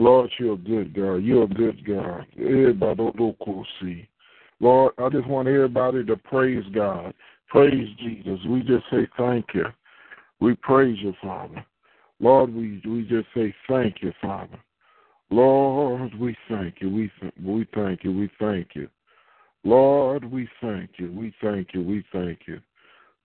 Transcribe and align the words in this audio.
Lord, 0.00 0.30
you're 0.38 0.54
a 0.54 0.56
good 0.56 0.94
God. 0.94 1.16
You're 1.16 1.42
a 1.42 1.46
good 1.46 1.86
God. 1.86 2.24
Everybody 2.38 3.12
don't 3.18 3.66
see. 3.82 4.08
Lord, 4.58 4.94
I 4.96 5.10
just 5.10 5.28
want 5.28 5.46
everybody 5.46 6.02
to 6.06 6.16
praise 6.16 6.64
God. 6.74 7.12
Praise 7.48 7.86
Jesus. 7.98 8.38
We 8.48 8.60
just 8.60 8.84
say 8.90 9.06
thank 9.18 9.44
you. 9.52 9.66
We 10.40 10.54
praise 10.54 10.96
you, 11.02 11.12
Father. 11.20 11.62
Lord, 12.18 12.54
we 12.54 12.80
we 12.86 13.02
just 13.10 13.26
say 13.34 13.54
thank 13.68 13.96
you, 14.00 14.14
Father. 14.22 14.58
Lord, 15.28 16.14
we 16.18 16.34
thank 16.48 16.76
you. 16.80 16.88
We 16.88 17.10
th- 17.20 17.34
we 17.44 17.66
thank 17.74 18.02
you. 18.02 18.12
We 18.12 18.30
thank 18.38 18.68
you. 18.74 18.88
Lord, 19.64 20.24
we 20.24 20.48
thank 20.62 20.92
you. 20.96 21.12
We 21.12 21.34
thank 21.42 21.74
you. 21.74 21.82
We 21.82 22.02
thank 22.10 22.38
you. 22.46 22.58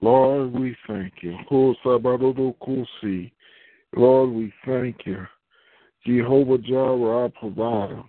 Lord, 0.01 0.51
we 0.51 0.75
thank 0.87 1.13
you. 1.21 1.37
Lord, 3.95 4.29
we 4.31 4.53
thank 4.65 4.97
you. 5.05 5.25
Jehovah 6.05 6.57
Jireh, 6.59 7.23
our 7.23 7.29
provider. 7.29 8.03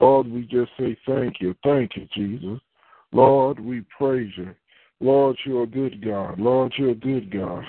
Lord, 0.00 0.30
we 0.30 0.42
just 0.42 0.70
say 0.78 0.96
thank 1.06 1.40
you. 1.40 1.54
Thank 1.62 1.96
you, 1.96 2.06
Jesus. 2.14 2.60
Lord, 3.12 3.60
we 3.60 3.82
praise 3.96 4.32
you. 4.36 4.54
Lord, 5.00 5.36
you're 5.44 5.64
a 5.64 5.66
good 5.66 6.04
God. 6.04 6.40
Lord, 6.40 6.72
you're 6.76 6.90
a 6.90 6.94
good 6.94 7.30
God. 7.30 7.64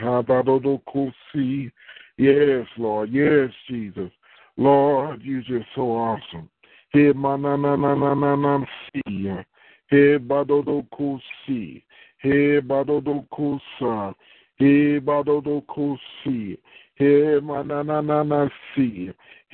See? 1.33 1.71
Yes, 2.17 2.65
Lord. 2.77 3.11
Yes, 3.11 3.49
Jesus. 3.69 4.11
Lord, 4.57 5.21
you're 5.21 5.41
just 5.41 5.65
so 5.75 5.91
awesome. 5.91 6.49
Hey, 6.91 7.11
ma 7.13 7.35
na 7.35 7.57
na 7.57 7.75
na 7.75 7.93
na 7.93 8.13
na 8.13 8.35
na 8.35 8.65
see. 8.93 9.37
Hey, 9.89 10.17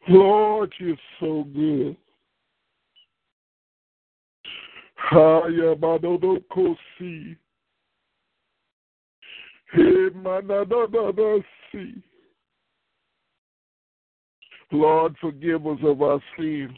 Lord, 0.09 0.73
you're 0.79 0.97
so 1.21 1.45
good. 1.55 1.97
Haya 4.97 5.77
badodo 5.77 6.43
Lord, 14.71 15.17
forgive 15.21 15.67
us 15.67 15.79
of 15.83 16.03
our 16.03 16.21
sins. 16.37 16.77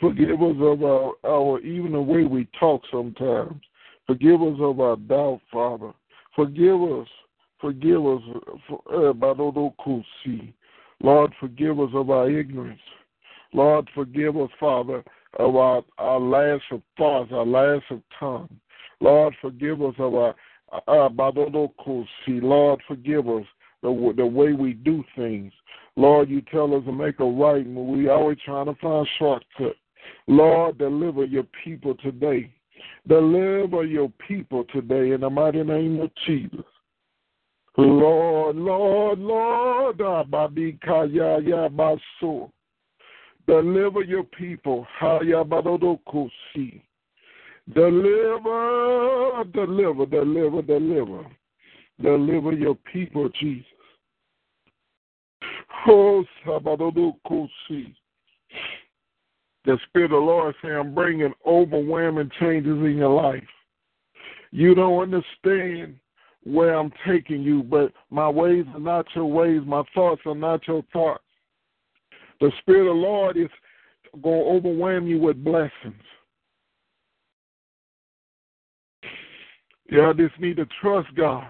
Forgive 0.00 0.42
us 0.42 0.56
of 0.60 0.82
our, 0.82 1.12
our 1.24 1.60
even 1.60 1.92
the 1.92 2.00
way 2.00 2.24
we 2.24 2.48
talk 2.58 2.82
sometimes. 2.90 3.60
Forgive 4.06 4.42
us 4.42 4.56
of 4.60 4.80
our 4.80 4.96
doubt, 4.96 5.40
Father. 5.52 5.92
Forgive 6.34 6.82
us. 6.82 7.08
Forgive 7.60 8.04
us. 8.04 8.22
Uh, 8.92 9.12
Lord, 11.00 11.32
forgive 11.40 11.80
us 11.80 11.90
of 11.94 12.10
our 12.10 12.30
ignorance. 12.30 12.80
Lord, 13.52 13.88
forgive 13.94 14.36
us, 14.36 14.50
Father, 14.58 15.04
of 15.38 15.56
our, 15.56 15.82
our 15.98 16.20
last 16.20 16.64
of 16.70 16.82
thoughts, 16.96 17.30
our 17.32 17.46
last 17.46 17.84
of 17.90 18.00
tongue. 18.18 18.48
Lord, 19.00 19.34
forgive 19.40 19.80
us 19.82 19.94
of 19.98 20.14
our 20.14 20.34
uh, 20.88 21.08
Lord, 22.26 22.82
forgive 22.88 23.28
us 23.28 23.44
the, 23.84 24.14
the 24.16 24.26
way 24.26 24.52
we 24.52 24.72
do 24.72 25.04
things. 25.14 25.52
Lord, 25.96 26.28
you 26.28 26.40
tell 26.42 26.74
us 26.74 26.84
to 26.86 26.92
make 26.92 27.20
a 27.20 27.24
right, 27.24 27.64
and 27.64 27.76
we 27.76 28.08
always 28.08 28.38
trying 28.44 28.66
to 28.66 28.74
find 28.80 29.06
shortcut. 29.18 29.76
Lord, 30.26 30.78
deliver 30.78 31.24
your 31.24 31.46
people 31.62 31.94
today. 32.02 32.52
Deliver 33.06 33.84
your 33.84 34.10
people 34.26 34.64
today 34.72 35.12
in 35.12 35.20
the 35.20 35.30
mighty 35.30 35.62
name 35.62 36.00
of 36.00 36.10
Jesus. 36.26 36.64
Lord, 37.76 38.56
Lord, 38.56 39.18
Lord, 39.18 40.00
ah, 40.00 40.24
deliver 43.46 44.02
your 44.02 44.24
people. 44.24 44.86
Deliver, 47.74 49.44
deliver, 49.52 50.06
deliver, 50.06 50.62
deliver. 50.62 51.26
Deliver 52.02 52.52
your 52.52 52.74
people, 52.92 53.28
Jesus. 53.40 53.66
The 55.86 56.24
Spirit 59.88 60.06
of 60.06 60.10
the 60.10 60.16
Lord 60.16 60.54
saying, 60.62 60.74
I'm 60.74 60.94
bringing 60.94 61.32
overwhelming 61.46 62.30
changes 62.40 62.78
in 62.78 62.96
your 62.96 63.20
life. 63.20 63.42
You 64.50 64.74
don't 64.74 65.02
understand 65.02 65.96
where 66.44 66.74
I'm 66.74 66.92
taking 67.06 67.42
you, 67.42 67.62
but 67.62 67.92
my 68.10 68.28
ways 68.28 68.66
are 68.74 68.80
not 68.80 69.06
your 69.14 69.26
ways. 69.26 69.62
My 69.66 69.82
thoughts 69.94 70.22
are 70.26 70.34
not 70.34 70.66
your 70.68 70.82
thoughts. 70.92 71.24
The 72.40 72.52
Spirit 72.60 72.88
of 72.88 72.96
the 72.96 73.02
Lord 73.02 73.36
is 73.36 73.48
going 74.22 74.44
to 74.44 74.50
overwhelm 74.50 75.06
you 75.06 75.18
with 75.18 75.42
blessings. 75.42 75.94
I 79.92 80.12
just 80.16 80.38
need 80.40 80.56
to 80.56 80.66
trust 80.80 81.14
God. 81.14 81.46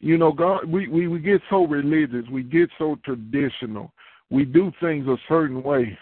You 0.00 0.18
know, 0.18 0.32
God, 0.32 0.66
we, 0.66 0.88
we, 0.88 1.08
we 1.08 1.18
get 1.18 1.40
so 1.48 1.66
religious, 1.66 2.24
we 2.30 2.42
get 2.42 2.68
so 2.78 2.98
traditional, 3.04 3.92
we 4.30 4.44
do 4.44 4.70
things 4.80 5.06
a 5.06 5.16
certain 5.28 5.62
way. 5.62 5.96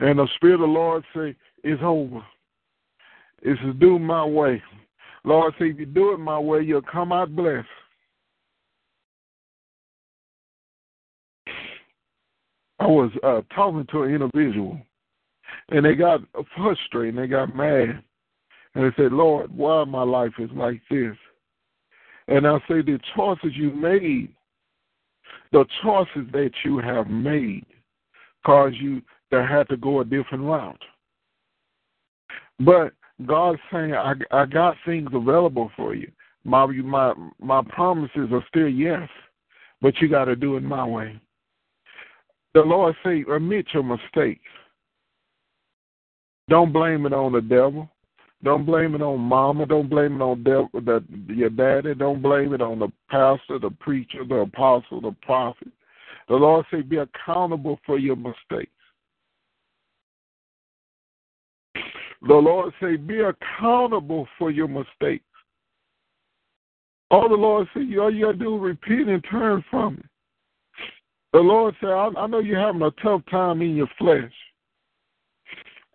And 0.00 0.18
the 0.18 0.28
Spirit 0.36 0.54
of 0.54 0.60
the 0.60 0.66
Lord 0.66 1.04
say, 1.14 1.34
it's 1.62 1.82
over. 1.82 2.22
It's 3.42 3.60
do 3.78 3.98
my 3.98 4.24
way. 4.24 4.62
Lord 5.24 5.54
say, 5.58 5.66
if 5.66 5.78
you 5.78 5.86
do 5.86 6.12
it 6.12 6.18
my 6.18 6.38
way, 6.38 6.62
you'll 6.62 6.82
come 6.82 7.12
out 7.12 7.34
blessed. 7.34 7.66
I 12.78 12.86
was 12.86 13.10
uh, 13.24 13.40
talking 13.54 13.86
to 13.90 14.02
an 14.02 14.12
individual, 14.12 14.78
and 15.70 15.84
they 15.84 15.94
got 15.94 16.20
frustrated, 16.56 17.14
and 17.14 17.18
they 17.18 17.26
got 17.26 17.56
mad. 17.56 18.02
And 18.74 18.84
they 18.84 18.94
said, 18.96 19.12
Lord, 19.12 19.56
why 19.56 19.84
my 19.84 20.02
life 20.02 20.32
is 20.38 20.50
like 20.54 20.82
this? 20.90 21.16
And 22.28 22.46
I 22.46 22.58
say 22.68 22.82
the 22.82 22.98
choices 23.14 23.52
you 23.54 23.70
made, 23.70 24.34
the 25.52 25.64
choices 25.82 26.30
that 26.32 26.50
you 26.64 26.78
have 26.78 27.08
made, 27.08 27.66
cause 28.44 28.72
you 28.80 29.02
to 29.32 29.46
have 29.46 29.68
to 29.68 29.76
go 29.76 30.00
a 30.00 30.04
different 30.04 30.44
route. 30.44 30.82
But 32.60 32.92
God's 33.26 33.60
saying, 33.72 33.94
I, 33.94 34.14
I 34.30 34.46
got 34.46 34.76
things 34.84 35.08
available 35.12 35.70
for 35.76 35.94
you. 35.94 36.10
My 36.44 36.66
my 36.66 37.12
my 37.40 37.62
promises 37.70 38.28
are 38.32 38.44
still 38.48 38.68
yes, 38.68 39.08
but 39.80 39.94
you 40.00 40.08
got 40.08 40.26
to 40.26 40.36
do 40.36 40.56
it 40.56 40.62
my 40.62 40.84
way. 40.84 41.20
The 42.54 42.60
Lord 42.60 42.94
say, 43.04 43.24
admit 43.30 43.66
your 43.74 43.82
mistakes. 43.82 44.40
Don't 46.48 46.72
blame 46.72 47.04
it 47.04 47.12
on 47.12 47.32
the 47.32 47.40
devil. 47.40 47.90
Don't 48.44 48.66
blame 48.66 48.94
it 48.94 49.02
on 49.02 49.20
mama. 49.20 49.66
Don't 49.66 49.88
blame 49.88 50.16
it 50.16 50.22
on 50.22 50.42
the, 50.44 51.04
your 51.32 51.50
daddy. 51.50 51.94
Don't 51.94 52.22
blame 52.22 52.52
it 52.52 52.60
on 52.60 52.78
the 52.78 52.92
pastor, 53.10 53.58
the 53.58 53.70
preacher, 53.80 54.24
the 54.28 54.36
apostle, 54.36 55.00
the 55.00 55.14
prophet. 55.22 55.68
The 56.28 56.34
Lord 56.34 56.66
say, 56.70 56.82
be 56.82 56.98
accountable 56.98 57.78
for 57.86 57.98
your 57.98 58.16
mistakes. 58.16 58.70
The 62.22 62.34
Lord 62.34 62.72
say, 62.80 62.96
be 62.96 63.20
accountable 63.20 64.26
for 64.38 64.50
your 64.50 64.68
mistakes. 64.68 65.24
All 67.10 67.28
the 67.28 67.36
Lord 67.36 67.68
say, 67.74 67.82
all 67.98 68.12
you 68.12 68.26
got 68.26 68.32
to 68.32 68.38
do 68.38 68.56
is 68.56 68.62
repent 68.62 69.08
and 69.08 69.24
turn 69.30 69.64
from 69.70 69.94
it. 69.94 70.06
The 71.32 71.38
Lord 71.40 71.74
said, 71.80 71.90
I, 71.90 72.08
I 72.16 72.26
know 72.26 72.40
you're 72.40 72.58
having 72.58 72.82
a 72.82 72.90
tough 73.02 73.22
time 73.30 73.62
in 73.62 73.76
your 73.76 73.88
flesh. 73.98 74.32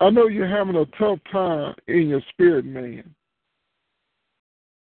I 0.01 0.09
know 0.09 0.27
you're 0.27 0.47
having 0.47 0.75
a 0.75 0.85
tough 0.97 1.19
time 1.31 1.75
in 1.87 2.09
your 2.09 2.21
spirit, 2.29 2.65
man. 2.65 3.13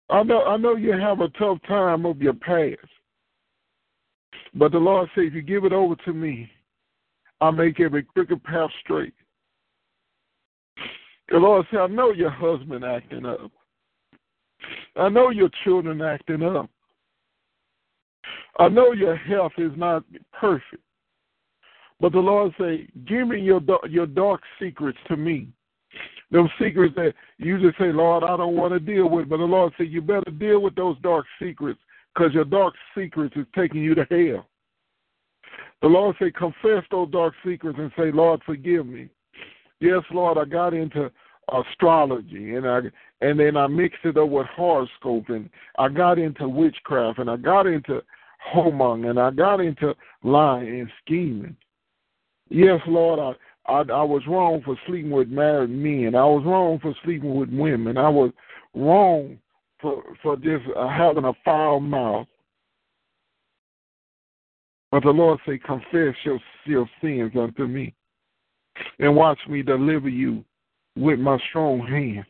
I 0.10 0.24
know 0.24 0.44
I 0.44 0.58
know 0.58 0.76
you 0.76 0.92
have 0.92 1.22
a 1.22 1.30
tough 1.30 1.58
time 1.68 2.06
of 2.06 2.22
your 2.22 2.34
past. 2.34 2.86
But 4.54 4.74
the 4.74 4.78
Lord 4.78 5.10
says, 5.16 5.26
if 5.28 5.34
you 5.34 5.42
give 5.42 5.64
it 5.64 5.72
over 5.72 5.96
to 5.96 6.14
me, 6.14 6.50
I'll 7.40 7.54
make 7.54 7.80
every 7.80 8.04
crooked 8.04 8.44
path 8.44 8.70
straight. 8.82 9.14
The 11.30 11.38
Lord 11.38 11.66
said, 11.72 11.80
I 11.80 11.88
know 11.88 12.12
your 12.12 12.30
husband 12.30 12.84
acting 12.84 13.26
up. 13.26 13.52
I 14.98 15.10
know 15.10 15.30
your 15.30 15.50
children 15.64 16.02
acting 16.02 16.44
up. 16.44 16.70
I 18.60 18.68
know 18.68 18.92
your 18.92 19.16
health 19.16 19.54
is 19.58 19.72
not 19.76 20.04
perfect. 20.34 20.84
But 22.00 22.12
the 22.12 22.20
Lord 22.20 22.54
say, 22.60 22.88
give 23.08 23.28
me 23.28 23.40
your 23.40 23.62
your 23.90 24.06
dark 24.06 24.42
secrets 24.60 24.98
to 25.08 25.16
me. 25.16 25.48
Those 26.32 26.50
secrets 26.60 26.94
that 26.96 27.14
you 27.38 27.60
just 27.60 27.78
say, 27.78 27.92
Lord, 27.92 28.24
I 28.24 28.36
don't 28.36 28.56
want 28.56 28.74
to 28.74 28.80
deal 28.80 29.10
with. 29.10 29.30
But 29.30 29.38
the 29.38 29.44
Lord 29.44 29.74
said, 29.78 29.88
you 29.90 30.02
better 30.02 30.32
deal 30.32 30.60
with 30.62 30.76
those 30.76 30.98
dark 31.02 31.26
secrets 31.42 31.80
because 32.14 32.34
your 32.34 32.46
dark 32.46 32.74
secrets 32.98 33.36
is 33.38 33.46
taking 33.56 33.82
you 33.82 33.96
to 33.96 34.06
hell. 34.10 34.46
The 35.82 35.88
Lord 35.88 36.16
say, 36.20 36.32
confess 36.32 36.84
those 36.90 37.12
dark 37.12 37.34
secrets 37.46 37.78
and 37.80 37.92
say, 37.98 38.12
Lord, 38.12 38.42
forgive 38.46 38.86
me. 38.88 39.10
Yes, 39.80 40.02
Lord, 40.12 40.38
I 40.38 40.46
got 40.46 40.74
into 40.74 41.12
astrology 41.54 42.56
and 42.56 42.68
I 42.68 42.80
and 43.22 43.40
then 43.40 43.56
I 43.56 43.68
mixed 43.68 44.04
it 44.04 44.18
up 44.18 44.30
with 44.30 44.48
horoscope 44.48 45.30
and 45.30 45.50
I 45.78 45.90
got 45.90 46.18
into 46.18 46.50
witchcraft 46.50 47.20
and 47.20 47.30
I 47.30 47.38
got 47.38 47.68
into 47.68 48.02
homong 48.54 49.10
and 49.10 49.20
I 49.20 49.30
got 49.32 49.60
into 49.60 49.96
lying 50.24 50.82
and 50.82 50.92
scheming. 51.04 51.56
Yes, 52.50 52.80
Lord, 52.88 53.20
I, 53.68 53.72
I 53.72 53.78
I 53.80 54.04
was 54.04 54.22
wrong 54.28 54.62
for 54.64 54.78
sleeping 54.88 55.12
with 55.12 55.30
married 55.30 55.70
men. 55.70 56.16
I 56.16 56.26
was 56.26 56.44
wrong 56.46 56.80
for 56.80 56.94
sleeping 57.04 57.36
with 57.36 57.50
women. 57.50 57.98
I 57.98 58.10
was 58.10 58.32
wrong 58.74 59.38
for 59.82 60.04
for 60.22 60.36
just 60.38 60.66
uh, 60.76 60.88
having 60.88 61.26
a 61.26 61.34
foul 61.44 61.80
mouth. 61.80 62.28
But 64.92 65.04
the 65.04 65.10
Lord 65.10 65.40
say, 65.46 65.58
confess 65.58 66.16
your, 66.24 66.40
your 66.66 66.90
sins 67.02 67.34
unto 67.38 67.68
me, 67.68 67.94
and 69.00 69.14
watch 69.14 69.40
me 69.50 69.62
deliver 69.62 70.08
you 70.08 70.46
with 70.96 71.20
my 71.20 71.38
strong 71.50 71.86
hand. 71.86 72.26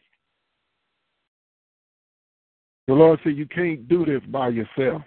The 2.88 2.94
Lord 2.94 3.20
said, 3.24 3.36
You 3.36 3.48
can't 3.48 3.88
do 3.88 4.06
this 4.06 4.22
by 4.30 4.50
yourself. 4.50 5.02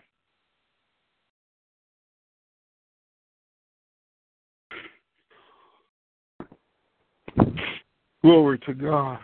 Glory 8.29 8.59
to 8.67 8.75
God. 8.75 9.21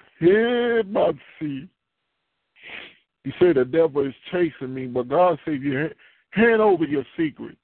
My 0.90 1.12
seed. 1.38 1.68
You 3.22 3.32
say 3.38 3.52
the 3.52 3.66
devil 3.66 4.06
is 4.06 4.14
chasing 4.32 4.72
me, 4.72 4.86
but 4.86 5.10
God 5.10 5.38
said, 5.44 5.60
You 5.60 5.90
hand 6.30 6.62
over 6.62 6.84
your 6.84 7.04
secrets. 7.14 7.58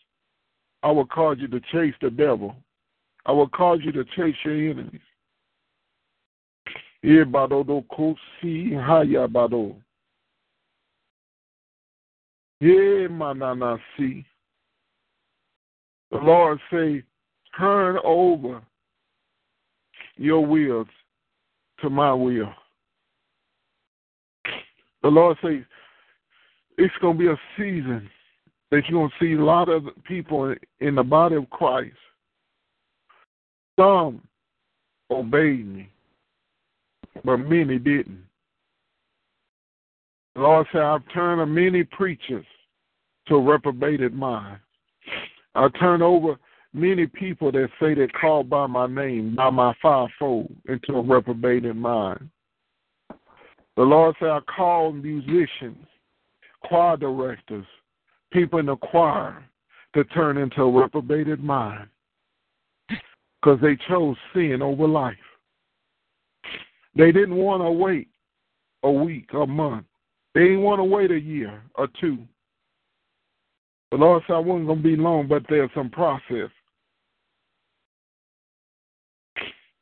I 0.82 0.90
will 0.90 1.06
cause 1.06 1.38
you 1.40 1.48
to 1.48 1.60
chase 1.72 1.94
the 2.02 2.10
devil. 2.10 2.54
I 3.24 3.32
will 3.32 3.48
cause 3.48 3.78
you 3.82 3.90
to 3.92 4.04
chase 4.14 4.36
your 4.44 4.54
enemies. 4.54 5.00
Yeah. 7.02 7.24
The 16.10 16.18
Lord 16.18 16.60
say, 16.70 17.02
turn 17.58 17.96
over 18.04 18.60
your 20.18 20.44
wills 20.44 20.86
to 21.82 21.90
my 21.90 22.12
will. 22.12 22.52
The 25.02 25.08
Lord 25.08 25.36
says 25.42 25.62
it's 26.78 26.94
going 27.00 27.16
to 27.16 27.22
be 27.22 27.28
a 27.28 27.40
season 27.56 28.08
that 28.70 28.82
you're 28.88 29.00
going 29.00 29.10
to 29.10 29.24
see 29.24 29.32
a 29.40 29.44
lot 29.44 29.68
of 29.68 29.84
people 30.04 30.54
in 30.80 30.94
the 30.94 31.02
body 31.02 31.36
of 31.36 31.48
Christ. 31.50 31.96
Some 33.78 34.22
obeyed 35.10 35.66
me 35.66 35.90
but 37.24 37.38
many 37.38 37.78
didn't. 37.78 38.24
The 40.34 40.42
Lord 40.42 40.66
said, 40.72 40.82
I've 40.82 41.02
turned 41.12 41.54
many 41.54 41.84
preachers 41.84 42.46
to 43.28 43.34
a 43.34 43.40
reprobated 43.40 44.14
mind. 44.14 44.58
I 45.54 45.68
turn 45.78 46.02
over 46.02 46.36
many 46.72 47.06
people 47.06 47.50
that 47.52 47.68
say 47.80 47.94
they're 47.94 48.08
called 48.08 48.48
by 48.48 48.66
my 48.66 48.86
name, 48.86 49.34
by 49.34 49.50
my 49.50 49.74
fivefold, 49.82 50.52
into 50.68 50.94
a 50.94 51.02
reprobated 51.02 51.76
mind. 51.76 52.28
The 53.76 53.82
Lord 53.82 54.14
said, 54.18 54.28
I 54.28 54.40
call 54.40 54.92
musicians, 54.92 55.86
choir 56.64 56.96
directors, 56.96 57.66
people 58.32 58.58
in 58.58 58.66
the 58.66 58.76
choir 58.76 59.44
to 59.94 60.04
turn 60.04 60.38
into 60.38 60.62
a 60.62 60.70
reprobated 60.70 61.42
mind 61.42 61.88
because 62.88 63.58
they 63.60 63.76
chose 63.88 64.16
sin 64.34 64.60
over 64.62 64.86
life. 64.86 65.16
They 66.94 67.12
didn't 67.12 67.36
want 67.36 67.62
to 67.62 67.70
wait 67.70 68.08
a 68.82 68.90
week, 68.90 69.28
a 69.32 69.46
month. 69.46 69.86
They 70.34 70.42
didn't 70.42 70.62
want 70.62 70.78
to 70.78 70.84
wait 70.84 71.10
a 71.10 71.18
year 71.18 71.62
or 71.74 71.88
two. 72.00 72.18
The 73.90 73.96
Lord 73.96 74.22
said 74.26 74.34
I 74.34 74.38
wasn't 74.38 74.66
going 74.66 74.82
to 74.82 74.88
be 74.88 74.96
long, 74.96 75.26
but 75.26 75.42
there's 75.48 75.70
some 75.74 75.90
process. 75.90 76.50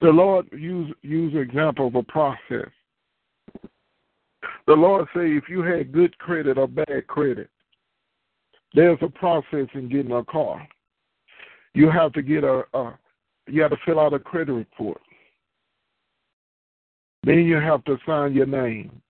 The 0.00 0.08
Lord 0.08 0.46
use 0.52 0.94
use 1.02 1.34
example 1.34 1.88
of 1.88 1.94
a 1.96 2.02
process. 2.04 2.70
The 4.66 4.74
Lord 4.74 5.06
say 5.14 5.32
if 5.32 5.48
you 5.48 5.62
had 5.62 5.92
good 5.92 6.16
credit 6.18 6.56
or 6.56 6.68
bad 6.68 7.06
credit, 7.08 7.50
there's 8.74 8.98
a 9.02 9.08
process 9.08 9.66
in 9.74 9.88
getting 9.88 10.12
a 10.12 10.24
car. 10.24 10.66
You 11.74 11.90
have 11.90 12.12
to 12.12 12.22
get 12.22 12.44
a, 12.44 12.64
a 12.74 12.98
you 13.48 13.62
have 13.62 13.72
to 13.72 13.78
fill 13.84 13.98
out 13.98 14.14
a 14.14 14.18
credit 14.18 14.52
report. 14.52 15.00
Then 17.24 17.38
you 17.38 17.56
have 17.56 17.84
to 17.84 17.98
sign 18.06 18.34
your 18.34 18.46
name. 18.46 19.02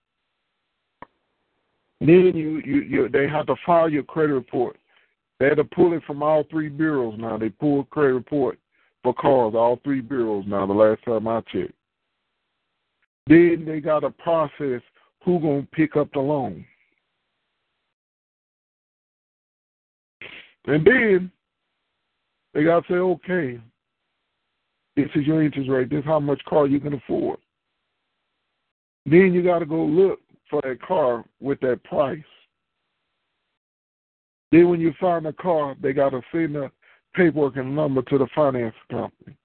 Then 2.01 2.33
you, 2.35 2.63
you, 2.65 2.81
you 2.83 3.09
they 3.11 3.29
have 3.29 3.47
to 3.47 3.57
file 3.67 3.91
your 3.91 4.05
credit 4.05 4.33
report. 4.33 4.77
They 5.39 5.47
had 5.47 5.57
to 5.57 5.65
pull 5.65 5.93
it 5.93 6.03
from 6.05 6.23
all 6.23 6.45
three 6.51 6.69
bureaus 6.69 7.17
now. 7.19 7.37
They 7.37 7.51
pull 7.51 7.85
credit 7.85 8.15
report 8.15 8.59
for 9.03 9.15
cars, 9.15 9.55
all 9.55 9.81
three 9.85 10.01
bureaus 10.01 10.45
now, 10.47 10.67
the 10.67 10.73
last 10.73 11.05
time 11.05 11.29
I 11.29 11.41
checked. 11.53 11.73
Then 13.27 13.65
they 13.67 13.81
got 13.81 14.05
a 14.05 14.11
process 14.11 14.83
who 15.25 15.41
gonna 15.41 15.67
pick 15.73 15.97
up 15.97 16.09
the 16.13 16.21
loan. 16.21 16.65
And 20.67 20.87
then 20.87 21.31
they 22.55 22.65
gotta 22.65 22.87
say, 22.89 22.95
okay, 22.95 23.61
this 24.97 25.09
is 25.15 25.27
your 25.27 25.43
interest 25.43 25.71
rate, 25.71 25.91
this 25.91 26.01
is 26.01 26.05
how 26.05 26.19
much 26.19 26.45
car 26.45 26.67
you 26.67 26.81
can 26.81 26.95
afford. 26.95 27.39
Then 29.07 29.33
you 29.33 29.43
got 29.43 29.61
to 29.61 29.67
go 29.67 29.85
look 29.85 30.21
for 30.51 30.61
that 30.63 30.83
car 30.83 31.25
with 31.41 31.61
that 31.61 31.83
price. 31.85 32.19
Then 34.51 34.69
when 34.69 34.81
you 34.81 34.93
find 35.01 35.25
the 35.25 35.33
car, 35.33 35.77
they 35.81 35.93
got 35.93 36.11
to 36.11 36.21
send 36.33 36.55
the 36.55 36.71
paperwork 37.19 37.57
and 37.57 37.75
number 37.75 38.03
to 38.03 38.19
the 38.19 38.29
finance 38.35 38.75
company, 38.91 39.37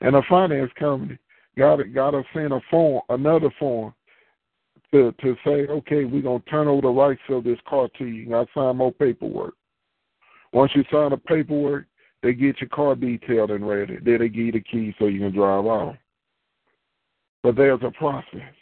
and 0.00 0.14
the 0.14 0.22
finance 0.28 0.70
company 0.78 1.16
got 1.56 1.76
to 1.76 1.84
got 1.84 2.10
to 2.10 2.22
send 2.34 2.52
a 2.52 2.60
form, 2.70 3.02
another 3.08 3.50
form, 3.58 3.94
to 4.92 5.12
to 5.22 5.36
say, 5.44 5.66
okay, 5.68 6.04
we're 6.04 6.22
gonna 6.22 6.40
turn 6.50 6.68
over 6.68 6.82
the 6.82 6.88
rights 6.88 7.20
of 7.28 7.44
this 7.44 7.58
car 7.68 7.88
to 7.98 8.04
you. 8.04 8.14
You 8.14 8.28
got 8.30 8.44
to 8.44 8.50
sign 8.54 8.76
more 8.76 8.92
paperwork. 8.92 9.54
Once 10.52 10.72
you 10.74 10.82
sign 10.90 11.10
the 11.10 11.16
paperwork, 11.16 11.86
they 12.22 12.32
get 12.32 12.60
your 12.60 12.68
car 12.70 12.96
detailed 12.96 13.52
and 13.52 13.66
ready. 13.66 13.98
Then 14.02 14.18
they 14.18 14.28
give 14.28 14.46
you 14.46 14.52
the 14.52 14.60
key 14.60 14.94
so 14.98 15.06
you 15.06 15.20
can 15.20 15.32
drive 15.32 15.64
off. 15.64 15.96
But 17.42 17.56
there's 17.56 17.80
a 17.82 17.90
process. 17.92 18.54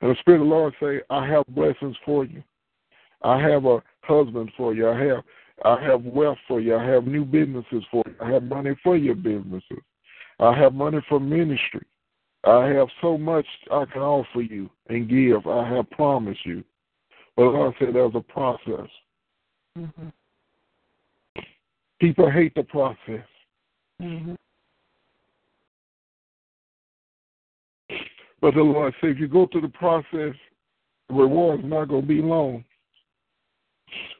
And 0.00 0.10
the 0.10 0.16
Spirit 0.20 0.42
of 0.42 0.46
the 0.46 0.54
Lord 0.54 0.74
say, 0.80 1.00
I 1.10 1.26
have 1.26 1.44
blessings 1.48 1.96
for 2.04 2.24
you. 2.24 2.42
I 3.22 3.40
have 3.40 3.64
a 3.64 3.82
husband 4.02 4.52
for 4.56 4.74
you. 4.74 4.88
I 4.88 4.98
have 5.06 5.24
I 5.64 5.82
have 5.82 6.04
wealth 6.04 6.38
for 6.46 6.60
you. 6.60 6.76
I 6.76 6.84
have 6.84 7.06
new 7.06 7.24
businesses 7.24 7.84
for 7.90 8.04
you. 8.06 8.14
I 8.20 8.30
have 8.30 8.44
money 8.44 8.76
for 8.82 8.96
your 8.96 9.14
businesses. 9.14 9.82
I 10.38 10.56
have 10.56 10.74
money 10.74 11.00
for 11.08 11.18
ministry. 11.18 11.86
I 12.44 12.66
have 12.66 12.88
so 13.02 13.18
much 13.18 13.46
I 13.70 13.84
can 13.92 14.02
offer 14.02 14.40
you 14.40 14.70
and 14.88 15.08
give. 15.08 15.46
I 15.46 15.68
have 15.68 15.90
promised 15.90 16.44
you. 16.46 16.62
But 17.36 17.50
God 17.50 17.74
said 17.78 17.94
there's 17.94 18.14
a 18.14 18.20
process. 18.20 18.88
Mm-hmm. 19.76 20.08
People 22.00 22.30
hate 22.30 22.54
the 22.54 22.62
process. 22.62 23.26
Mm-hmm. 24.00 24.34
But 28.40 28.54
the 28.54 28.62
Lord 28.62 28.94
said, 29.00 29.10
if 29.10 29.18
you 29.18 29.26
go 29.26 29.48
through 29.50 29.62
the 29.62 29.68
process, 29.68 30.34
the 31.08 31.14
reward 31.14 31.60
is 31.60 31.66
not 31.66 31.88
going 31.88 32.02
to 32.02 32.08
be 32.08 32.22
long. 32.22 32.64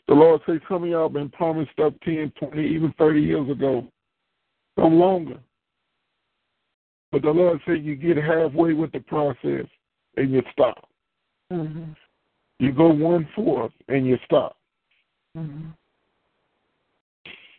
The 0.08 0.14
Lord 0.14 0.40
said, 0.46 0.60
some 0.68 0.84
of 0.84 0.88
y'all 0.88 1.10
been 1.10 1.28
promised 1.28 1.70
stuff 1.72 1.92
10, 2.02 2.32
20, 2.38 2.66
even 2.66 2.94
30 2.98 3.20
years 3.20 3.50
ago, 3.50 3.86
no 4.78 4.86
longer. 4.86 5.38
But 7.12 7.22
the 7.22 7.30
Lord 7.30 7.60
said 7.66 7.84
you 7.84 7.94
get 7.94 8.16
halfway 8.16 8.72
with 8.72 8.90
the 8.92 9.00
process 9.00 9.66
and 10.16 10.32
you 10.32 10.42
stop. 10.52 10.88
Mm-hmm. 11.52 11.92
You 12.58 12.72
go 12.72 12.88
one 12.88 13.28
fourth 13.34 13.72
and 13.88 14.06
you 14.06 14.18
stop. 14.24 14.56
Mm-hmm. 15.36 15.68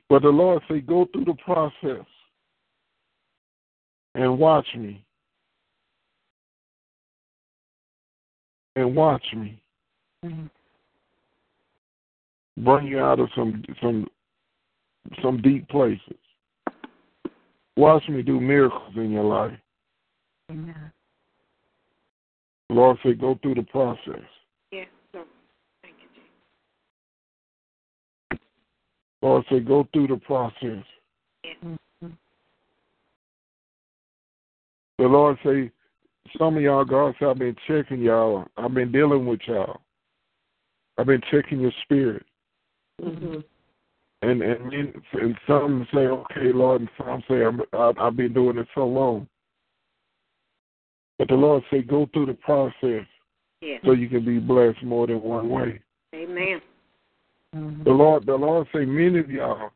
But 0.09 0.23
the 0.23 0.29
Lord 0.29 0.63
said, 0.67 0.87
go 0.87 1.07
through 1.13 1.25
the 1.25 1.37
process 1.45 2.05
and 4.15 4.39
watch 4.39 4.67
me. 4.75 5.03
And 8.75 8.95
watch 8.95 9.25
me. 9.35 9.61
Mm-hmm. 10.25 10.47
Bring 12.59 12.87
you 12.87 12.99
out 12.99 13.19
of 13.19 13.29
some 13.35 13.63
some 13.81 14.07
some 15.23 15.41
deep 15.41 15.67
places. 15.69 16.17
Watch 17.77 18.03
me 18.09 18.21
do 18.21 18.39
miracles 18.39 18.93
in 18.95 19.11
your 19.11 19.23
life. 19.23 19.57
Amen. 20.51 20.91
The 22.67 22.75
Lord 22.75 22.97
said, 23.01 23.19
go 23.19 23.39
through 23.41 23.55
the 23.55 23.63
process. 23.63 24.21
Yes, 24.71 24.87
sir. 25.13 25.23
Thank 25.81 25.95
you, 26.01 26.09
Jesus. 28.31 28.43
Lord 29.21 29.45
said, 29.49 29.65
go 29.65 29.87
through 29.93 30.07
the 30.07 30.17
process. 30.17 30.83
Mm-hmm. 31.45 32.07
The 34.97 35.05
Lord 35.05 35.37
say, 35.45 35.71
some 36.37 36.57
of 36.57 36.61
y'all, 36.61 36.83
God 36.83 37.15
said, 37.17 37.29
I've 37.29 37.39
been 37.39 37.55
checking 37.65 38.01
y'all. 38.01 38.45
I've 38.57 38.73
been 38.73 38.91
dealing 38.91 39.25
with 39.25 39.39
y'all. 39.47 39.79
I've 40.97 41.07
been 41.07 41.21
checking 41.31 41.61
your 41.61 41.71
spirit. 41.83 42.25
Mm-hmm. 43.03 43.39
And 44.21 44.41
and 44.41 44.73
and 45.13 45.37
some 45.47 45.87
say, 45.93 46.01
okay, 46.01 46.51
Lord, 46.53 46.81
and 46.81 46.89
some 46.97 47.23
say, 47.29 47.45
I'm, 47.45 47.61
I, 47.73 47.93
I've 47.99 48.17
been 48.17 48.33
doing 48.33 48.57
it 48.57 48.67
so 48.75 48.85
long. 48.85 49.27
But 51.17 51.29
the 51.29 51.35
Lord 51.35 51.63
say, 51.71 51.81
go 51.81 52.09
through 52.13 52.27
the 52.27 52.33
process 52.33 53.05
Yes. 53.61 53.81
so 53.83 53.91
you 53.91 54.07
can 54.07 54.23
be 54.23 54.39
blessed 54.39 54.83
more 54.83 55.05
than 55.07 55.21
one 55.21 55.49
way. 55.49 55.81
Amen. 56.15 56.61
Mm-hmm. 57.55 57.83
The 57.83 57.89
Lord, 57.89 58.25
the 58.25 58.35
Lord 58.35 58.67
say, 58.73 58.85
many 58.85 59.19
of 59.19 59.29
y'all, 59.29 59.71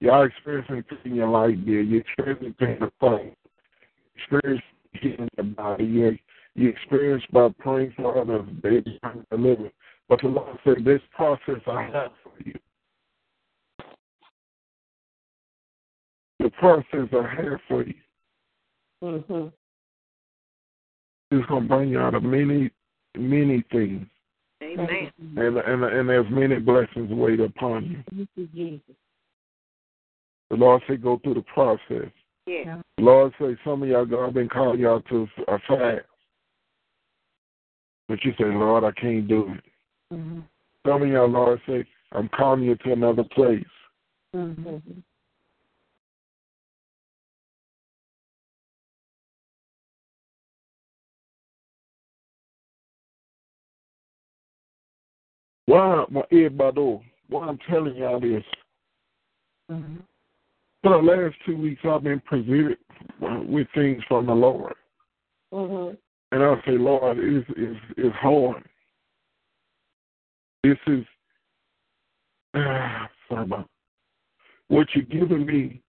y'all 0.00 0.24
experiencing 0.24 0.82
things 0.88 1.00
in 1.04 1.14
your 1.14 1.28
life, 1.28 1.54
dear. 1.64 1.82
You're 1.82 2.00
experiencing 2.00 2.54
pain 2.58 2.82
of 2.82 2.90
pain. 3.00 3.32
Experience 4.16 4.62
healing 4.92 5.28
your 5.36 5.46
body. 5.46 5.84
You 5.84 6.18
you 6.54 6.68
experience 6.68 7.22
by 7.32 7.50
praying 7.60 7.92
for 7.96 8.20
others, 8.20 8.48
they 8.64 8.80
become 8.80 9.24
delivered. 9.30 9.70
But 10.08 10.20
the 10.22 10.28
Lord 10.28 10.58
said, 10.64 10.84
this 10.84 11.00
process 11.14 11.60
I 11.68 11.82
have 11.82 12.10
for 12.24 12.32
you. 12.44 12.54
The 16.38 16.50
process 16.50 17.08
I 17.12 17.42
have 17.42 17.60
for 17.68 17.84
you 17.84 17.94
Mm-hmm. 19.02 19.46
is 21.30 21.46
going 21.46 21.62
to 21.62 21.68
bring 21.68 21.90
you 21.90 22.00
out 22.00 22.14
of 22.14 22.24
many, 22.24 22.70
many 23.16 23.62
things. 23.70 24.06
Amen. 24.60 25.12
And, 25.36 25.56
and, 25.56 25.84
and 25.84 26.08
there's 26.08 26.26
many 26.30 26.56
blessings 26.56 27.08
wait 27.12 27.38
upon 27.38 27.84
you. 27.84 28.02
Thank 28.10 28.28
you, 28.34 28.48
Jesus. 28.52 28.96
The 30.50 30.56
Lord 30.56 30.82
said, 30.88 31.02
go 31.02 31.20
through 31.22 31.34
the 31.34 31.42
process. 31.42 32.10
Yes. 32.46 32.78
The 32.96 33.04
Lord 33.04 33.32
say, 33.40 33.56
some 33.64 33.84
of 33.84 33.88
y'all, 33.88 34.04
God 34.04 34.34
been 34.34 34.48
calling 34.48 34.80
y'all 34.80 35.02
to 35.02 35.28
a 35.46 35.58
fast. 35.68 36.04
But 38.08 38.24
you 38.24 38.32
say, 38.32 38.46
Lord, 38.46 38.82
I 38.82 38.90
can't 39.00 39.28
do 39.28 39.52
it. 39.52 40.14
Mm-hmm. 40.14 40.40
Some 40.86 41.02
of 41.02 41.08
y'all, 41.08 41.28
Lord, 41.28 41.60
say, 41.68 41.84
I'm 42.12 42.28
calling 42.30 42.64
you 42.64 42.74
to 42.74 42.92
another 42.92 43.24
place. 43.24 43.64
Mm-hmm. 44.34 44.76
Why, 55.68 56.06
my 56.10 56.22
everybody, 56.32 56.98
why 57.28 57.46
I'm 57.46 57.58
telling 57.68 57.94
y'all 57.94 58.18
this, 58.18 58.42
Mm-hmm. 59.70 59.96
for 60.82 60.92
the 60.92 60.96
last 60.96 61.34
two 61.44 61.58
weeks, 61.58 61.82
I've 61.84 62.02
been 62.02 62.20
presented 62.20 62.78
with 63.20 63.66
things 63.74 64.02
from 64.08 64.24
the 64.24 64.32
Lord. 64.32 64.72
Mm-hmm. 65.52 65.94
And 66.32 66.42
I 66.42 66.54
say, 66.64 66.78
Lord, 66.78 67.18
it's, 67.18 67.46
it's, 67.54 67.80
it's 67.98 68.16
hard. 68.16 68.64
This 70.64 70.78
is, 70.86 71.04
ah, 72.54 73.10
sorry 73.28 73.42
about 73.42 73.68
what 74.68 74.86
you're 74.94 75.04
giving 75.04 75.44
me 75.44 75.82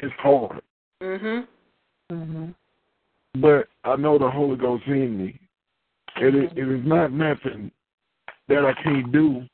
is 0.00 0.12
hard. 0.18 0.60
Mm-hmm. 1.02 2.14
Mm-hmm. 2.14 3.40
But 3.40 3.68
I 3.84 3.96
know 3.96 4.18
the 4.18 4.30
Holy 4.30 4.58
Ghost 4.58 4.84
in 4.86 5.16
me. 5.16 5.40
It 6.20 6.34
is, 6.34 6.50
it 6.56 6.68
is 6.68 6.84
not 6.84 7.12
nothing 7.12 7.70
that 8.48 8.64
I 8.64 8.72
can't 8.82 9.12
do, 9.12 9.44